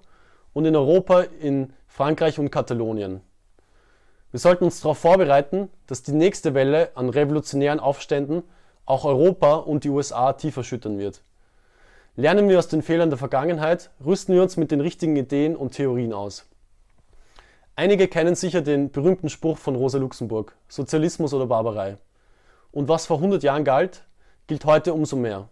und 0.52 0.64
in 0.64 0.74
Europa 0.74 1.20
in 1.20 1.72
Frankreich 1.86 2.40
und 2.40 2.50
Katalonien. 2.50 3.20
Wir 4.32 4.40
sollten 4.40 4.64
uns 4.64 4.80
darauf 4.80 4.98
vorbereiten, 4.98 5.70
dass 5.86 6.02
die 6.02 6.10
nächste 6.10 6.52
Welle 6.54 6.90
an 6.96 7.10
revolutionären 7.10 7.78
Aufständen 7.78 8.42
auch 8.86 9.04
Europa 9.04 9.54
und 9.54 9.84
die 9.84 9.88
USA 9.88 10.32
tief 10.32 10.56
erschüttern 10.56 10.98
wird. 10.98 11.22
Lernen 12.16 12.48
wir 12.48 12.58
aus 12.58 12.66
den 12.66 12.82
Fehlern 12.82 13.10
der 13.10 13.18
Vergangenheit, 13.18 13.90
rüsten 14.04 14.34
wir 14.34 14.42
uns 14.42 14.56
mit 14.56 14.72
den 14.72 14.80
richtigen 14.80 15.14
Ideen 15.14 15.54
und 15.54 15.74
Theorien 15.74 16.12
aus. 16.12 16.44
Einige 17.76 18.08
kennen 18.08 18.34
sicher 18.34 18.62
den 18.62 18.90
berühmten 18.90 19.28
Spruch 19.28 19.58
von 19.58 19.76
Rosa 19.76 19.98
Luxemburg, 19.98 20.56
Sozialismus 20.66 21.32
oder 21.32 21.46
Barbarei. 21.46 21.98
Und 22.72 22.88
was 22.88 23.06
vor 23.06 23.18
100 23.18 23.44
Jahren 23.44 23.62
galt, 23.62 24.04
gilt 24.46 24.64
heute 24.64 24.92
umso 24.92 25.16
mehr. 25.16 25.48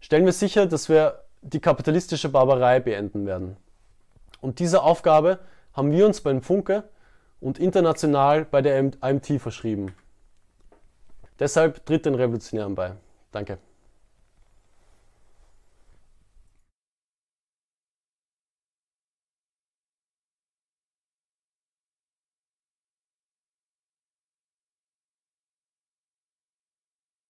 Stellen 0.00 0.24
wir 0.24 0.32
sicher, 0.32 0.66
dass 0.66 0.88
wir 0.88 1.22
die 1.42 1.60
kapitalistische 1.60 2.28
Barbarei 2.28 2.80
beenden 2.80 3.26
werden. 3.26 3.56
Und 4.40 4.58
diese 4.58 4.82
Aufgabe 4.82 5.40
haben 5.72 5.92
wir 5.92 6.06
uns 6.06 6.20
beim 6.20 6.42
Funke 6.42 6.84
und 7.40 7.58
international 7.58 8.44
bei 8.44 8.62
der 8.62 8.92
AMT 9.00 9.40
verschrieben. 9.40 9.94
Deshalb 11.38 11.84
tritt 11.86 12.06
den 12.06 12.14
Revolutionären 12.14 12.74
bei. 12.74 12.92
Danke. 13.30 13.58